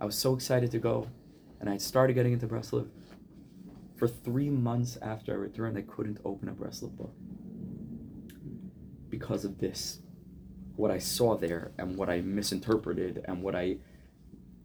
[0.00, 1.08] I was so excited to go,
[1.60, 2.88] and I started getting into Breslov.
[3.96, 7.14] For three months after I returned, I couldn't open a Breslov book
[9.10, 9.98] because of this,
[10.76, 13.76] what I saw there and what I misinterpreted and what I,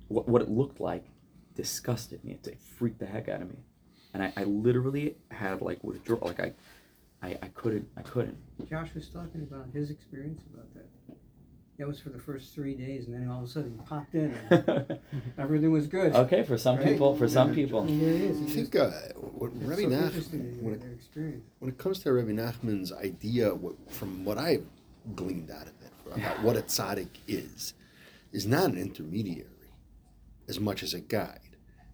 [0.08, 1.06] what, what it looked like,
[1.56, 2.34] disgusted me.
[2.34, 3.58] It, it freaked the heck out of me,
[4.14, 6.54] and I, I literally had like withdrawal like I,
[7.22, 8.38] I, I couldn't, I couldn't.
[8.70, 10.86] Josh was talking about his experience about that.
[11.78, 14.16] That was for the first three days, and then all of a sudden he popped
[14.16, 14.98] in, and
[15.38, 16.16] everything was good.
[16.16, 16.88] okay, for some Right?
[16.88, 17.86] people, for some people.
[17.90, 18.40] Yeah, it is.
[18.40, 20.14] I It's think uh, what it's Rabbi so Nach,
[20.62, 24.66] when it, when it comes to Rabbi Nachman's idea, what, from what I've
[25.16, 27.74] gleaned out of it about what a tzaddik is,
[28.32, 29.50] is not an intermediary
[30.48, 31.40] as much as a guide.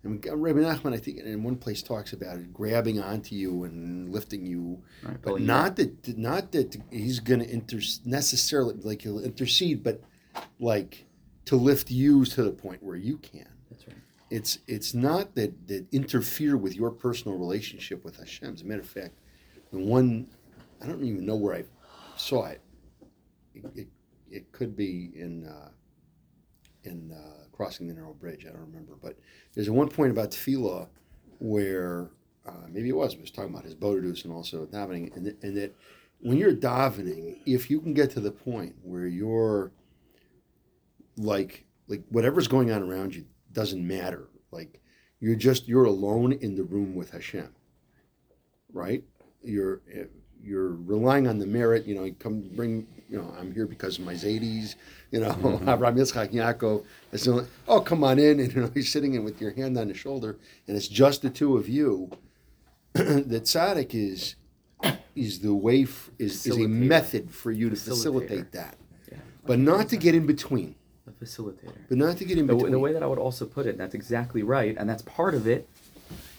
[0.03, 4.11] And Rabbi Nachman, I think, in one place talks about it grabbing onto you and
[4.11, 9.23] lifting you, Right, but not that not that he's going to inter- necessarily like he'll
[9.23, 10.01] intercede, but
[10.59, 11.05] like
[11.45, 13.97] to lift you to the point where you can That's right.
[14.31, 18.53] it's it's not that that interfere with your personal relationship with Hashem.
[18.55, 19.19] As a matter of fact,
[19.71, 20.27] the one
[20.81, 21.63] I don't even know where I
[22.17, 22.61] saw it.
[23.53, 23.87] It it,
[24.31, 25.69] it could be in uh,
[26.83, 28.45] in uh, crossing the narrow bridge.
[28.47, 29.19] I don't remember, but
[29.53, 30.87] there's one point about tefillah
[31.39, 32.09] where
[32.47, 33.13] uh, maybe it was.
[33.13, 35.75] It was talking about hisbodedus and also davening, and, that- and that
[36.21, 39.71] when you're davening, if you can get to the point where you're
[41.17, 44.27] like like whatever's going on around you doesn't matter.
[44.51, 44.81] Like
[45.19, 47.53] you're just you're alone in the room with Hashem,
[48.73, 49.03] right?
[49.43, 49.81] You're
[50.41, 51.85] you're relying on the merit.
[51.85, 52.87] You know, come bring.
[53.11, 54.75] You know, I'm here because of my Zadies.
[55.11, 55.67] You know, mm-hmm.
[55.69, 56.85] Abraham Yitzchak Yaakov.
[57.11, 59.77] It's like, oh, come on in, and you know, he's sitting in with your hand
[59.77, 60.37] on his shoulder,
[60.67, 62.09] and it's just the two of you.
[62.93, 64.35] that tzaddik is
[65.15, 68.75] is the way f- is, is a method for you to facilitate that,
[69.11, 69.17] Yeah.
[69.45, 70.75] but not to get in between.
[71.07, 71.73] A facilitator.
[71.89, 72.59] But not to get in between.
[72.59, 75.35] w- the way that I would also put it, that's exactly right, and that's part
[75.35, 75.67] of it.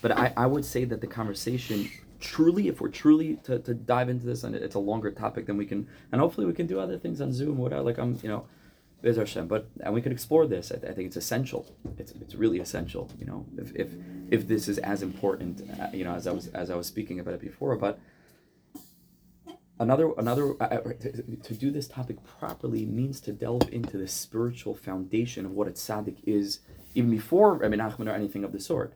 [0.00, 1.90] But I, I would say that the conversation,
[2.22, 5.56] truly, if we're truly to, to dive into this, and it's a longer topic, then
[5.56, 7.82] we can, and hopefully we can do other things on Zoom, whatever.
[7.82, 8.46] Like I'm, you know,
[9.02, 10.72] there's Hashem, but and we can explore this.
[10.72, 11.66] I, I think it's essential.
[11.98, 13.10] It's it's really essential.
[13.18, 13.88] You know, if if
[14.30, 17.18] if this is as important, uh, you know, as I was as I was speaking
[17.20, 17.98] about it before, but
[19.80, 24.06] another another uh, uh, to, to do this topic properly means to delve into the
[24.06, 26.60] spiritual foundation of what a tzaddik is
[26.94, 28.94] even before Rabbi Nachman or anything of the sort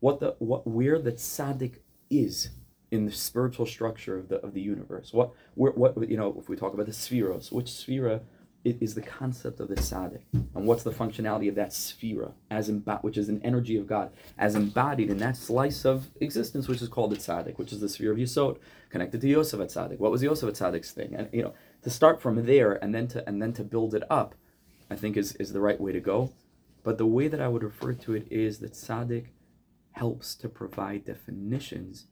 [0.00, 1.76] what the what where the tzaddik
[2.10, 2.50] is
[2.90, 6.48] in the spiritual structure of the of the universe what where, what you know if
[6.48, 8.20] we talk about the sefiros which sefira
[8.64, 13.02] is the concept of the tzaddik and what's the functionality of that sefira as embo-
[13.02, 16.88] which is an energy of God as embodied in that slice of existence which is
[16.88, 18.58] called the tzaddik which is the sphere of Yesod
[18.94, 19.98] connected to Yosef Tzaddik.
[19.98, 21.16] What was Yosef Tzaddik's thing?
[21.16, 21.52] And you know,
[21.82, 24.36] to start from there and then to and then to build it up,
[24.88, 26.30] I think is is the right way to go.
[26.84, 29.26] But the way that I would refer to it is that Tzaddik
[29.94, 32.06] helps to provide definitions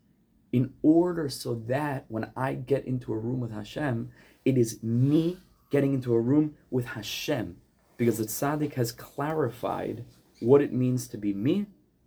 [0.53, 4.11] in order so that when I get into a room with Hashem,
[4.45, 5.39] it is me
[5.71, 7.57] getting into a room with Hashem.
[7.97, 10.05] Because the Tzaddik has clarified
[10.41, 11.67] what it means to be me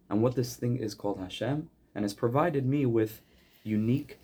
[0.09, 3.21] and what this thing is called Hashem and has provided me with
[3.63, 4.19] unique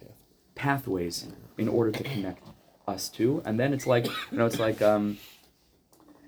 [0.56, 1.28] pathways
[1.58, 2.46] in order to connect
[2.88, 5.18] us to and then it's like you know it's like um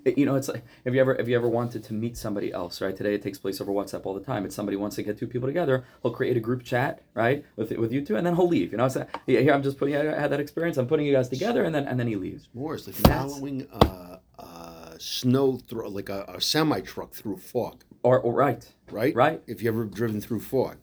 [0.04, 2.80] you know it's like have you ever have you ever wanted to meet somebody else
[2.80, 5.16] right today it takes place over whatsapp all the time it's somebody wants to get
[5.18, 8.34] two people together he'll create a group chat right with with you two and then
[8.36, 10.76] he'll leave you know it's like, yeah, here i'm just putting i had that experience
[10.76, 13.32] i'm putting you guys together and then and then he leaves More, it's like That's-
[13.32, 18.66] following uh, uh, snow through, like a, a semi truck through fog, or, or right
[18.90, 19.14] right?
[19.14, 19.42] Right.
[19.46, 20.78] If you ever driven through fog,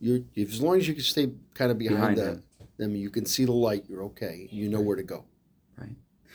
[0.00, 2.42] you if, as long as you can stay kind of behind, Behind the,
[2.78, 2.96] them.
[2.96, 3.84] you can see the light.
[3.88, 4.48] You're okay.
[4.50, 5.24] You know where to go.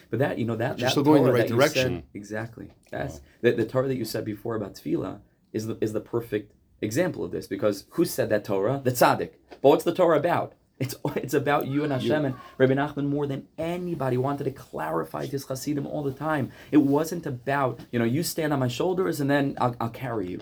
[0.09, 2.03] But that you know that But you're that still going the right that said- direction.
[2.13, 2.71] exactly.
[2.91, 5.19] That's the, the Torah that you said before about tefillah
[5.53, 8.81] is the is the perfect example of this because who said that Torah?
[8.83, 9.31] The tzaddik.
[9.61, 10.53] But what's the Torah about?
[10.79, 15.25] It's it's about you and Hashem and Rabbi Nachman more than anybody wanted to clarify
[15.27, 16.51] this Hasidim all the time.
[16.71, 20.27] It wasn't about you know you stand on my shoulders and then I'll, I'll carry
[20.27, 20.39] you.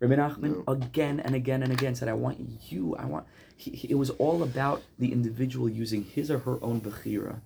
[0.00, 2.38] Rabbi Nachman again and again and again said, "I want
[2.70, 2.94] you.
[2.96, 6.80] I want." He, he- it was all about the individual using his or her own
[6.80, 7.40] bechira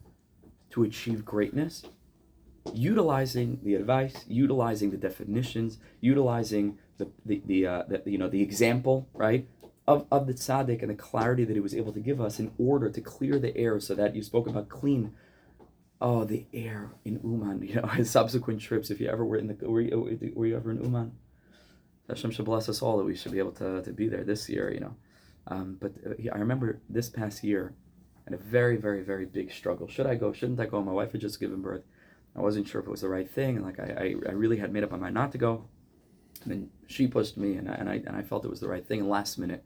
[0.74, 1.84] to achieve greatness,
[2.72, 8.42] utilizing the advice, utilizing the definitions, utilizing the the, the, uh, the you know the
[8.42, 9.46] example right
[9.86, 12.50] of, of the tzaddik and the clarity that he was able to give us in
[12.58, 15.14] order to clear the air so that you spoke about clean.
[16.00, 18.90] Oh, the air in Uman, you know, in subsequent trips.
[18.90, 21.12] If you ever were in the were you, were you ever in Uman?
[22.08, 24.48] Hashem should bless us all that we should be able to, to be there this
[24.48, 24.96] year, you know.
[25.46, 27.74] Um, but uh, I remember this past year,
[28.26, 29.86] and a very, very, very big struggle.
[29.86, 30.32] Should I go?
[30.32, 30.82] Shouldn't I go?
[30.82, 31.82] My wife had just given birth.
[32.36, 33.56] I wasn't sure if it was the right thing.
[33.56, 35.66] and Like I, I, I really had made up my mind not to go.
[36.42, 38.68] And then she pushed me, and I, and I and I felt it was the
[38.68, 39.00] right thing.
[39.00, 39.64] And last minute,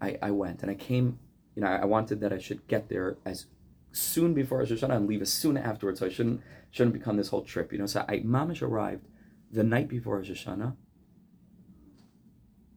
[0.00, 1.18] I, I went, and I came.
[1.54, 3.46] You know, I wanted that I should get there as
[3.90, 6.00] soon before Rosh Hashanah and leave as soon afterwards.
[6.00, 7.72] So I shouldn't shouldn't become this whole trip.
[7.72, 9.08] You know, so I mamish arrived
[9.50, 10.76] the night before Rosh Hashanah.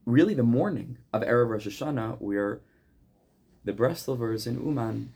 [0.05, 2.62] Really, the morning of erev Rosh Hashanah, where
[3.64, 5.14] the Breslovers in Uman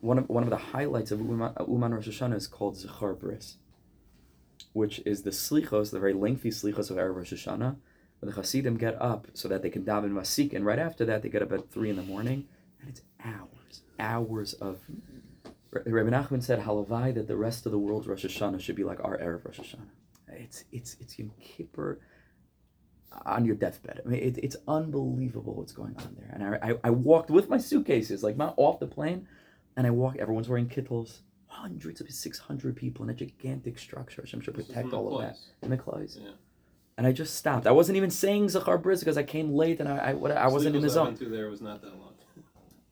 [0.00, 3.18] one of one of the highlights of Uman, uh, Uman Rosh Hashanah is called Zechor
[3.18, 3.56] Bris,
[4.72, 7.76] which is the slichos, the very lengthy slichos of Erev Rosh Hashanah.
[8.20, 11.22] Where the Hasidim get up so that they can daven Masik, and right after that
[11.22, 12.48] they get up at three in the morning,
[12.80, 14.80] and it's hours, hours of.
[15.70, 18.98] Rabbi Nachman said, "Halavai that the rest of the world's Rosh Hashanah should be like
[19.04, 19.88] our Erev Rosh Hashanah."
[20.32, 22.00] It's it's it's Yom Kippur
[23.26, 24.00] on your deathbed.
[24.04, 26.30] I mean, it, it's unbelievable what's going on there.
[26.32, 29.26] And I, I, I walked with my suitcases, like not off the plane,
[29.76, 30.16] and I walk.
[30.16, 31.22] Everyone's wearing kittles.
[31.50, 34.22] Hundreds of six hundred people in a gigantic structure.
[34.22, 36.18] This is protect all of that in the Kloiz.
[36.22, 36.30] Yeah.
[36.98, 37.66] And I just stopped.
[37.66, 40.46] I wasn't even saying Zechor Bris because I came late and I I, what- I
[40.48, 41.06] wasn't in the Sleepless I zone.
[41.06, 42.12] went to there was not that long.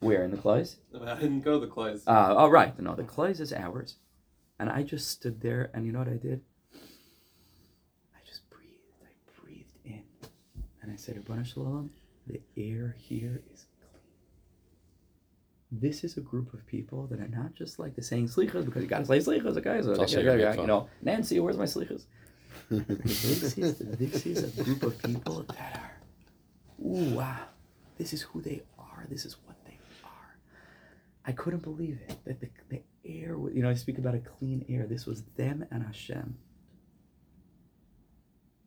[0.01, 0.77] Where in the Kloiz?
[1.05, 2.03] I didn't go to the Kloiz.
[2.07, 3.97] Uh, oh right, no, the Kloiz is ours.
[4.59, 6.41] And I just stood there, and you know what I did?
[6.75, 8.73] I just breathed.
[9.03, 10.03] I breathed in,
[10.87, 11.89] and I said, "Ribono Shel Olam,
[12.27, 13.97] the air here is clean."
[15.73, 18.83] this is a group of people that are not just like the saying slichas because
[18.83, 19.83] you got to say slichas, okay?
[19.83, 22.05] So, yeah, yeah, yeah, you know, Nancy, where's my slichas?
[22.71, 27.39] this, is, this is a group of people that are, ooh, wow,
[27.99, 29.07] this is who they are.
[29.09, 30.37] This is what they are.
[31.27, 34.65] I couldn't believe it that the, the air, you know, I speak about a clean
[34.69, 34.87] air.
[34.87, 36.37] This was them and Hashem.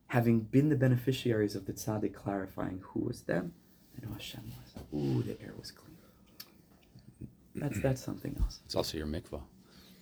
[0.09, 3.53] Having been the beneficiaries of the tzaddik clarifying who was them
[3.95, 4.83] and who Hashem was.
[4.93, 5.95] Ooh, the air was clean.
[7.55, 8.59] That's that's something else.
[8.65, 9.41] It's also your mikvah.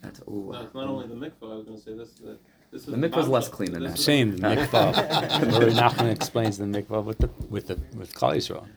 [0.01, 0.51] That's ooh.
[0.53, 1.51] No, it's not only the mikvah.
[1.51, 2.11] I was going to say this.
[2.13, 2.37] The,
[2.71, 3.97] this is The mikvah's less clean than that.
[3.97, 4.95] Same the mikvah.
[4.95, 8.67] Rabbi Nachman explains the mikvah with the with the with Klal Yisrael.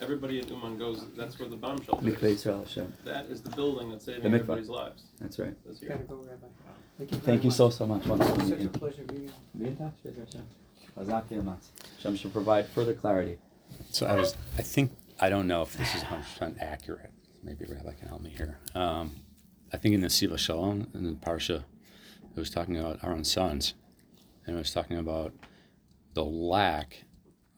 [0.00, 1.04] Everybody in Uman goes.
[1.16, 2.44] That's where the bombshell Mikveh is.
[2.44, 2.92] Yisrael Hashem.
[3.04, 4.34] That is the building that's saving The mikvah.
[4.34, 5.54] everybody's lives That's right.
[5.64, 5.90] this year.
[5.92, 6.46] Gotta go, Rabbi.
[6.98, 7.18] Thank you.
[7.18, 8.04] Thank you so so much.
[8.06, 9.60] Wonderful Such a pleasure meeting you.
[9.60, 9.92] Be in touch.
[10.04, 10.42] Hashem.
[11.96, 13.38] Hashem should provide further clarity.
[13.90, 17.10] So I was I think I don't know if this is 100 percent accurate.
[17.42, 18.58] Maybe Rabbi can help me here.
[18.74, 19.16] Um,
[19.72, 21.64] I think in the Siva Shalom in the parsha,
[22.36, 23.74] it was talking about Aharon's sons,
[24.46, 25.32] and it was talking about
[26.14, 27.04] the lack.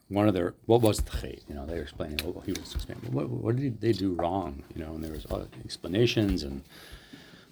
[0.08, 1.40] One of their what was the chait?
[1.48, 2.18] You know, they were explaining.
[2.24, 3.12] Well, he was explaining.
[3.12, 4.62] What, what did they do wrong?
[4.74, 5.26] You know, and there was
[5.64, 6.62] explanations and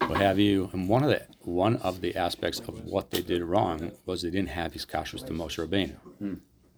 [0.09, 0.71] what have you.
[0.73, 4.31] And one of the one of the aspects of what they did wrong was they
[4.31, 5.95] didn't have hiskashrus to Moshe Rabbeinu.
[6.19, 6.35] Hmm.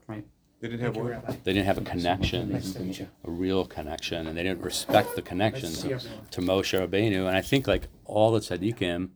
[0.06, 0.24] Right.
[0.60, 1.44] They didn't have you, what?
[1.44, 3.08] They didn't have a connection Nice to meet you.
[3.24, 5.98] a real connection, and they didn't respect the connection to
[6.30, 7.26] to, Moshe Rabbeinu.
[7.28, 9.10] And I think like all the tzaddikim,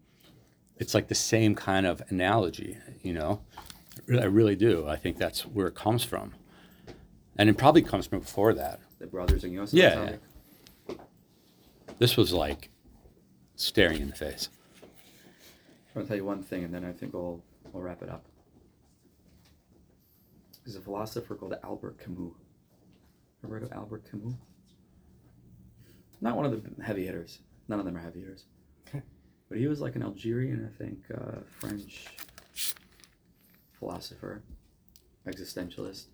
[0.77, 3.41] it's like the same kind of analogy, you know.
[4.11, 4.87] I really do.
[4.87, 6.35] I think that's where it comes from,
[7.37, 8.81] and it probably comes from before that.
[8.99, 9.75] The brothers and Yosef.
[9.79, 10.19] Yeah, Tzaddik.
[10.89, 10.95] yeah.
[11.99, 12.71] This was like
[13.59, 14.49] staring in the face.
[14.83, 17.43] I want to tell you one thing, and then I think we'll
[17.73, 18.25] we'll wrap it up.
[20.65, 22.33] There's a philosopher called Albert Camus.
[23.45, 24.35] Ever heard of Albert Camus?
[26.21, 27.41] Not one of the heavy hitters.
[27.69, 28.45] None of them are heavy hitters.
[28.89, 29.03] Okay.
[29.49, 32.07] But he was like an Algerian, I think, uh, French
[33.79, 34.43] philosopher,
[35.27, 36.07] existentialist.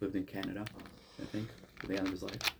[0.00, 0.64] Lived in Canada,
[1.22, 1.48] I think,
[1.82, 2.54] at the end of his life.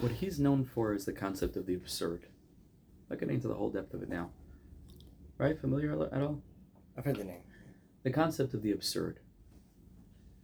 [0.00, 2.24] What he's known for is the concept of the absurd.
[3.10, 4.30] Not getting into the whole depth of it now.
[5.36, 5.60] Right?
[5.60, 6.40] Familiar at all?
[6.96, 7.42] I've heard the name.
[8.02, 9.20] The concept of the absurd,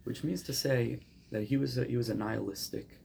[0.03, 0.99] which means to say
[1.31, 2.99] that he was a, he was a nihilistic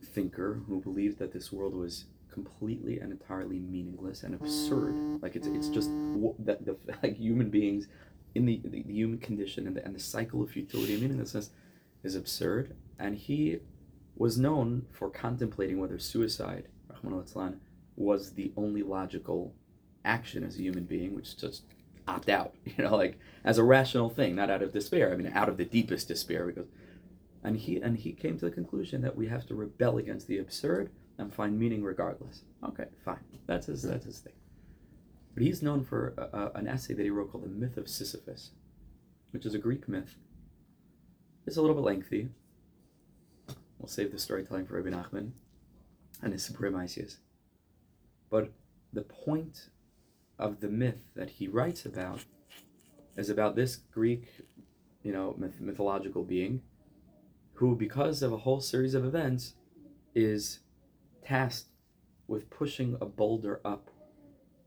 [0.00, 4.94] thinker who believed that this world was completely and entirely meaningless and absurd.
[5.22, 5.90] Like it's it's just
[6.38, 7.88] that the like human beings
[8.36, 11.50] in the, the, the human condition and the, and the cycle of futility and meaninglessness
[12.04, 12.76] is absurd.
[13.00, 13.58] And he
[14.16, 16.68] was known for contemplating whether suicide,
[17.96, 19.54] was the only logical
[20.04, 21.62] action as a human being, which is just
[22.06, 25.12] opt out, you know, like as a rational thing, not out of despair.
[25.12, 26.66] I mean, out of the deepest despair, because,
[27.42, 30.38] and he and he came to the conclusion that we have to rebel against the
[30.38, 32.42] absurd and find meaning regardless.
[32.64, 33.90] Okay, fine, that's his hmm.
[33.90, 34.32] that's his thing.
[35.34, 37.88] But he's known for a, a- an essay that he wrote called "The Myth of
[37.88, 38.50] Sisyphus,"
[39.32, 40.16] which is a Greek myth.
[41.46, 42.28] It's a little bit lengthy.
[43.86, 45.30] We'll save the storytelling for Rabbi Nachman
[46.20, 47.18] and his Sippurei Maasios.
[48.28, 48.52] But
[48.92, 49.70] the point
[50.40, 52.24] of the myth that he writes about
[53.16, 54.26] is about this Greek,
[55.04, 56.62] you know, myth- mythological being
[57.52, 59.54] who, because of a whole series of events,
[60.16, 60.58] is
[61.22, 61.70] tasked
[62.26, 63.92] with pushing a boulder up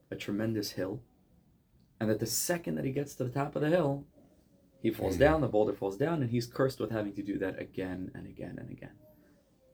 [0.10, 1.04] a tremendous hill.
[2.00, 4.06] And that the second that he gets to the top of the hill,
[4.82, 5.20] he falls Mhm.
[5.20, 8.26] down, the boulder falls down, and he's cursed with having to do that again and
[8.26, 8.94] again and again.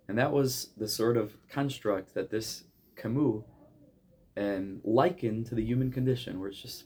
[0.07, 2.63] And that was the sort of construct that this
[2.95, 3.43] Camus
[4.35, 6.85] and likened to the human condition, where it's just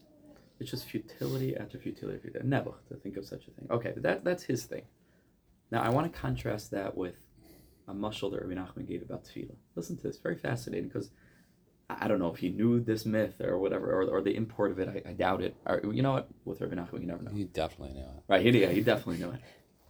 [0.59, 2.47] it's just futility after futility after futility.
[2.47, 3.67] Never to think of such a thing.
[3.69, 4.83] Okay, but that that's his thing.
[5.71, 7.15] Now I want to contrast that with
[7.87, 9.55] a mushal that Rabbi Nachman gave about tefillah.
[9.75, 11.09] Listen to this, very fascinating because
[11.89, 14.79] I don't know if he knew this myth or whatever, or, or the import of
[14.79, 14.87] it.
[14.87, 15.55] I, I doubt it.
[15.65, 16.29] Or, you know what?
[16.45, 17.31] With Rabbi Nachman, you never know.
[17.33, 18.23] You definitely knew it.
[18.27, 19.41] Right, he, yeah, he definitely knew it.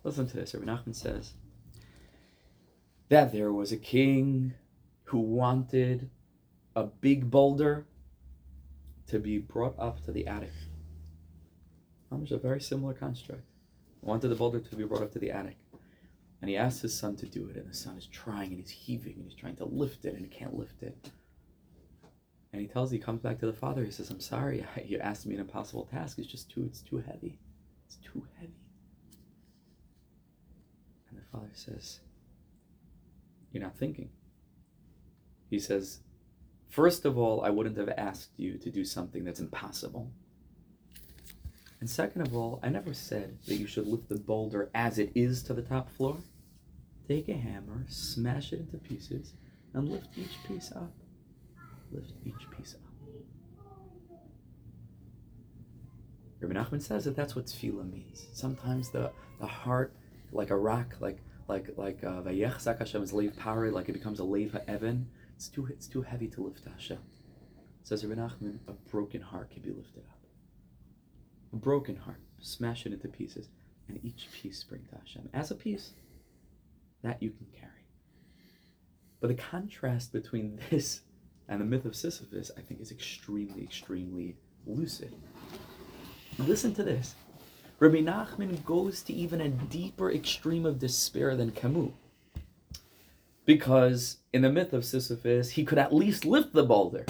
[0.06, 0.56] Listen to this.
[0.56, 1.34] Rabbi Nachman says
[3.10, 4.54] that there was a king
[5.06, 6.10] who wanted
[6.76, 7.88] a big boulder
[9.08, 10.54] to be brought up to the attic.
[12.12, 13.44] Almost a very similar construct.
[14.02, 15.58] Wanted the boulder to be brought up to the attic.
[16.42, 18.70] And he asked his son to do it, and the son is trying and he's
[18.70, 21.12] heaving and he's trying to lift it and he can't lift it.
[22.54, 23.84] And he tells, he comes back to the father.
[23.84, 26.18] He says, "I'm sorry, you asked me an impossible task.
[26.18, 27.38] It's just too, it's too heavy.
[27.86, 28.54] It's too heavy."
[31.10, 32.00] And the father says,
[33.52, 34.10] "You're not thinking."
[35.50, 36.02] He says,
[36.70, 40.12] First of all, I wouldn't have asked you to do something that's impossible.
[41.80, 45.12] And second of all, I never said that you should lift the boulder as it
[45.16, 46.18] is to the top floor.
[47.08, 49.34] take a hammer, smash it into pieces,
[49.74, 50.94] and lift each piece up.
[51.92, 52.82] Lift each piece up.
[56.40, 58.28] Rabbi Nachman says that that's what tefillah means.
[58.32, 59.96] Sometimes the, the heart,
[60.32, 61.18] like a rock, like
[61.50, 65.06] like like uh, vayechzak Hashem's leiv pari, like it becomes a leiv ha'evan.
[65.36, 67.00] It's too it's too heavy to lift Hashem.
[67.84, 70.20] Says Rabbi Nachman, a broken heart can be lifted up.
[71.52, 73.50] A broken heart, smash it into pieces,
[73.88, 75.94] and each piece bring to Hashem as a piece
[77.02, 77.72] that you can carry.
[79.20, 81.02] But the contrast between this
[81.48, 85.16] and the myth of Sisyphus, I think, is extremely, extremely lucid.
[86.38, 87.16] Listen to this.
[87.80, 91.94] Rabbi Nachman goes to even a deeper extreme of despair than Camus.
[93.46, 97.06] Because in the myth of Sisyphus, he could at least lift the boulder.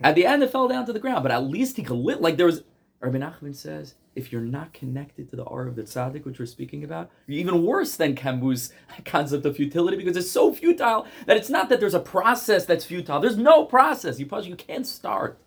[0.00, 2.20] At the end, it fell down to the ground, but at least he could lift.
[2.20, 2.64] Like there was,
[2.98, 6.46] Rabbi Nachman says, if you're not connected to the aura of the tzaddik, which we're
[6.46, 8.72] speaking about, you're even worse than Camus'
[9.04, 12.84] concept of futility because it's so futile that it's not that there's a process that's
[12.84, 13.20] futile.
[13.20, 14.18] There's no process.
[14.18, 15.38] You you can't start.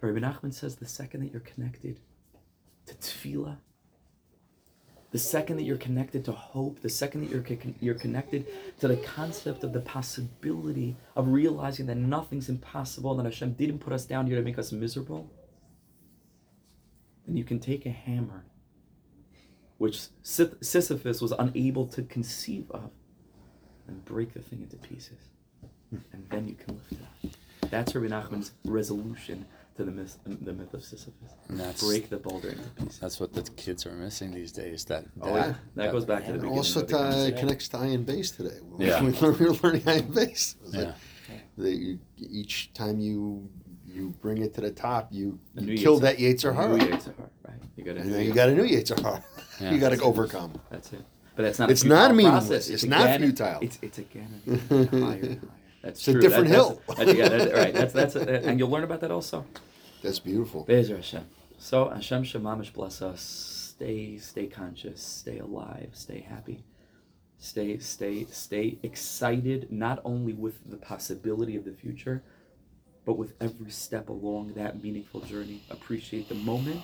[0.00, 2.00] But Rabbi Nachman says the second that you're connected
[2.86, 3.58] to tefillah,
[5.12, 8.46] the second that you're connected to hope, the second that you're, you're connected
[8.80, 13.92] to the concept of the possibility of realizing that nothing's impossible that Hashem didn't put
[13.92, 15.30] us down here to make us miserable,
[17.26, 18.44] then you can take a hammer,
[19.78, 22.90] which Sis- Sisyphus was unable to conceive of,
[23.88, 25.18] and break the thing into pieces.
[26.12, 27.70] And then you can lift it up.
[27.70, 29.46] That's Rabbi Nachman's resolution
[29.76, 31.32] to the myth, the myth of Sisyphus.
[31.48, 32.98] And that's Break the boulder into pieces.
[32.98, 34.84] that's what the kids are missing these days.
[34.86, 35.54] That, Oh, yeah.
[35.74, 36.58] That goes back to the And beginning.
[36.58, 38.58] also of the uh, connects to iron base today.
[38.78, 39.02] Yeah.
[39.02, 40.56] we, learned, we were learning iron base.
[40.70, 40.80] Yeah.
[40.80, 40.94] like
[41.58, 43.48] the, each time you
[43.86, 46.84] you bring it to the top, you, A you kill Yetzer- that Yetzer a new
[46.84, 46.98] Hara.
[46.98, 47.60] Yetzer Hara, right?
[47.76, 49.24] You got And then you got a new Yetzer Hara.
[49.60, 49.72] Yeah.
[49.72, 50.60] you got to overcome.
[50.70, 51.02] That's it.
[51.34, 51.70] But that's not.
[51.70, 52.46] It's a futile not meaningless.
[52.46, 52.68] process.
[52.70, 53.58] It's not again- futile.
[53.62, 55.40] It's it's again higher and higher.
[55.86, 56.20] That's It's a true.
[56.20, 56.82] different That- hill.
[56.88, 57.72] That's, that's, yeah, that's, right.
[57.72, 59.46] That's that's and you'll learn about that also.
[60.02, 60.64] That's beautiful.
[60.64, 61.24] Be'ezer Hashem.
[61.58, 63.20] So Hashem Shemamish bless us.
[63.76, 65.00] Stay stay conscious.
[65.00, 65.90] Stay alive.
[65.92, 66.64] Stay happy.
[67.38, 69.70] Stay stay stay excited.
[69.70, 72.24] Not only with the possibility of the future,
[73.04, 75.62] but with every step along that meaningful journey.
[75.70, 76.80] Appreciate the moment,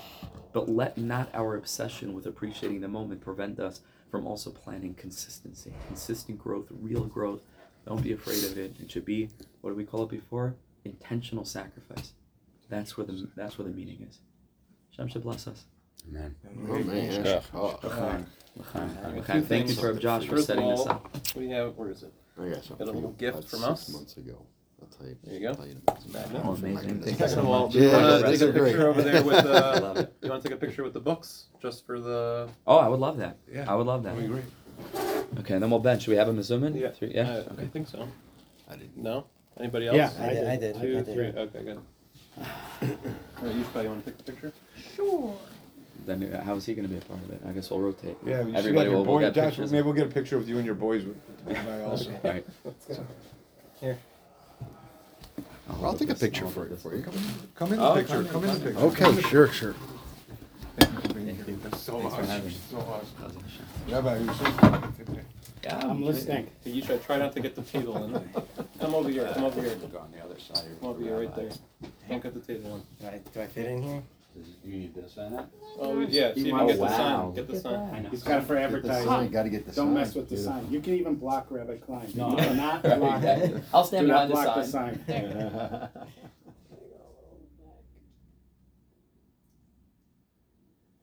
[0.53, 3.81] but let not our obsession with appreciating the moment prevent us
[4.13, 7.43] from also planning consistency, consistent growth, real growth.
[7.87, 8.77] Don't be afraid of it.
[8.81, 9.29] It should be
[9.61, 10.55] what did we call it before?
[10.85, 12.13] Intentional sacrifice.
[12.69, 14.19] That's where the that's where the meaning is.
[14.91, 15.65] Shem should bless us.
[16.09, 16.35] Amen.
[16.69, 17.25] Oh man.
[17.25, 17.41] Yeah.
[17.55, 18.27] Oh, L'chaim.
[18.57, 18.97] L'chaim.
[19.05, 19.43] Alright, L'chaim.
[19.43, 19.79] two Thank you things.
[19.81, 21.09] for Josh for setting this up.
[21.37, 21.77] We do you have?
[21.77, 22.13] Where is it?
[22.41, 22.87] I got something.
[22.87, 23.89] Got a little for gift from six us?
[23.93, 24.39] months ago.
[24.81, 25.17] I'll tell you.
[25.23, 25.55] There you go.
[25.55, 25.77] Tell you
[26.13, 26.43] Magnet.
[26.45, 27.01] Oh, amazing.
[27.03, 27.73] Thank you Second of so all, much.
[27.73, 28.65] do you Yeah, want to take a are great.
[28.73, 29.53] picture over there with I the?
[29.77, 30.15] Uh, love it.
[30.23, 32.49] You want to take a picture with the books just for the?
[32.67, 33.37] Oh, I would love that.
[33.53, 33.71] Yeah.
[33.71, 34.15] I would love that.
[34.17, 34.45] That'd be great.
[35.41, 36.03] Okay, and then we'll bench.
[36.03, 36.75] Should we have him zoom in?
[36.75, 36.91] Yeah.
[36.91, 37.43] Three, yeah.
[37.59, 38.07] I, I think so.
[38.71, 38.97] I didn't.
[38.97, 39.27] No.
[39.59, 39.97] Anybody else?
[39.97, 40.47] Yeah, I did.
[40.49, 40.75] I did.
[40.75, 41.07] Two, I did.
[41.15, 41.27] three.
[41.27, 41.79] Okay, good.
[42.41, 42.89] All
[43.47, 44.53] right, you probably want to take the picture.
[44.97, 45.37] Sure.
[46.07, 47.41] Then uh, how is he going to be a part of it?
[47.47, 48.17] I guess we'll rotate.
[48.25, 49.73] Yeah, you should Everybody get your will, will boy, get Josh, pictures.
[49.73, 52.11] maybe we'll get a picture with you and your boys with with the also.
[52.11, 52.47] All right.
[53.81, 53.99] Here.
[55.69, 56.71] I'll, I'll hold take a this- picture I'll for you.
[56.71, 56.83] this.
[56.83, 57.05] For you.
[57.55, 58.25] Come in the Oh, picture.
[58.25, 58.79] come in, the picture.
[58.81, 59.75] Okay, sure, sure.
[61.33, 61.65] Thank you for being Thank here.
[61.65, 61.71] you.
[61.71, 62.57] That's so Thanks for having me.
[62.71, 63.09] So awesome.
[63.21, 63.95] Cousin Hashem.
[63.95, 65.19] Rabbi, you're so
[65.65, 66.51] Yeah, I'm listening.
[66.65, 68.31] Hey, You should try not to get the table in.
[68.81, 69.31] Come over here.
[69.33, 69.75] Come over here.
[69.77, 70.65] Go on the other side.
[70.81, 71.51] Come over here, right there.
[72.09, 72.83] Don't get the table in.
[73.01, 74.03] Do I, do I fit in here?
[74.65, 75.49] You need this and that?
[75.79, 76.33] Oh yeah.
[76.33, 77.35] See if you oh, can get the sign.
[77.35, 78.09] Get the sign.
[78.11, 79.31] He's got it for advertising.
[79.31, 79.85] Got to get the sign.
[79.85, 80.69] Don't mess with the sign.
[80.71, 82.11] You can even block Rabbi Klein.
[82.15, 82.35] No.
[82.37, 83.23] Do not block.
[83.75, 85.07] I'll Do stand not behind block the the sign.
[85.07, 85.89] sign.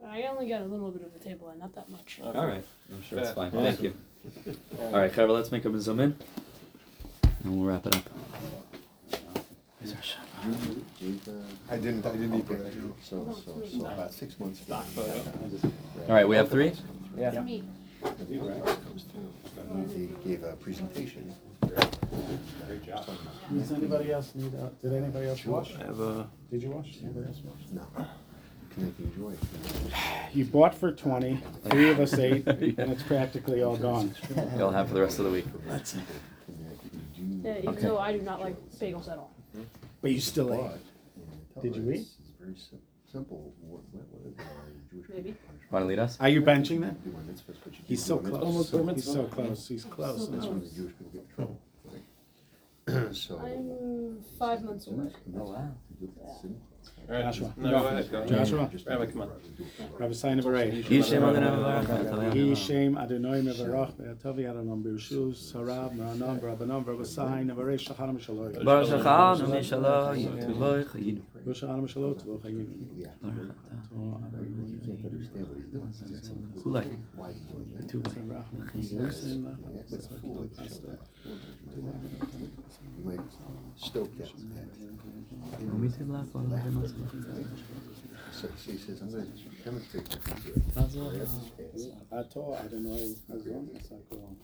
[0.09, 2.19] I only got a little bit of the table and not that much.
[2.23, 2.37] Okay.
[2.37, 2.63] All right.
[2.91, 3.33] I'm sure it's Yeah.
[3.35, 3.51] fine.
[3.51, 3.93] Thank you.
[4.79, 6.15] All right, Trevor, let's make him zoom in.
[7.43, 8.03] And we'll wrap it up.
[9.79, 10.21] Be'ezer Hashem.
[11.69, 12.73] I didn't, I didn't eat that.
[13.03, 14.81] So, so, so about six months ago.
[16.07, 16.73] All right, we have three.
[17.17, 17.39] Yeah.
[17.41, 17.63] me.
[18.29, 21.33] They gave a presentation.
[23.51, 25.75] Does anybody else need, uh, did anybody else wash?
[25.75, 26.27] I have a.
[26.51, 26.97] Did you wash?
[27.03, 27.61] Anybody else wash?
[27.73, 28.05] No.
[28.79, 28.93] Can
[29.93, 30.39] they?
[30.39, 31.41] You bought for twenty.
[31.69, 34.13] Three of us ate, and it's practically all gone.
[34.57, 35.45] You'll have for the rest of the week.
[37.43, 39.33] Yeah, even though I do not like bagels at all.
[40.01, 40.71] But you still ate.
[41.61, 41.97] Did you eat?
[41.99, 42.79] It's very sim-
[43.11, 43.53] simple.
[43.61, 44.43] What, what, what is, uh,
[44.91, 45.31] Jewish Maybe.
[45.45, 46.17] punish Want to lead us?
[46.21, 47.03] Are you benching that?
[47.03, 48.71] do on mitzvahs, but you He's can't so do on close.
[48.71, 48.95] mitzvahs.
[48.95, 49.67] He's so close.
[49.67, 50.29] He's close.
[50.29, 51.59] That's when the Jewish people get in trouble.
[51.85, 53.15] right?
[53.15, 53.39] So.
[53.39, 55.11] I'm five months away.
[55.37, 55.71] Oh wow.
[57.09, 57.25] All right.
[57.25, 57.53] Joshua.
[57.57, 58.11] No, go ahead.
[58.11, 58.29] Go ahead.
[58.29, 58.69] Joshua.
[58.85, 59.29] Rabbi, come on.
[59.97, 60.83] Rabbi Sain Avarei.
[60.83, 67.79] Yishem Adonai Mevarach, Yhi Shem Adonai Mevarach Ve'atavi Adonai B'Rishus Harav Ma'anon B'Rabbanon B'Rabbasayin Avarei
[67.79, 71.21] Shachanam Shaloi Baruch Shachanu Mishaloi, Yituvoi Chayinu.
[71.47, 72.67] Shachanam Shaloi Tvo Chayim
[76.61, 76.85] Kulai.
[83.75, 84.29] Stoke that.
[88.31, 89.25] So she says, I'm gonna
[89.63, 90.17] demonstrate.
[92.11, 94.37] Ato Adonai Hazon Sakon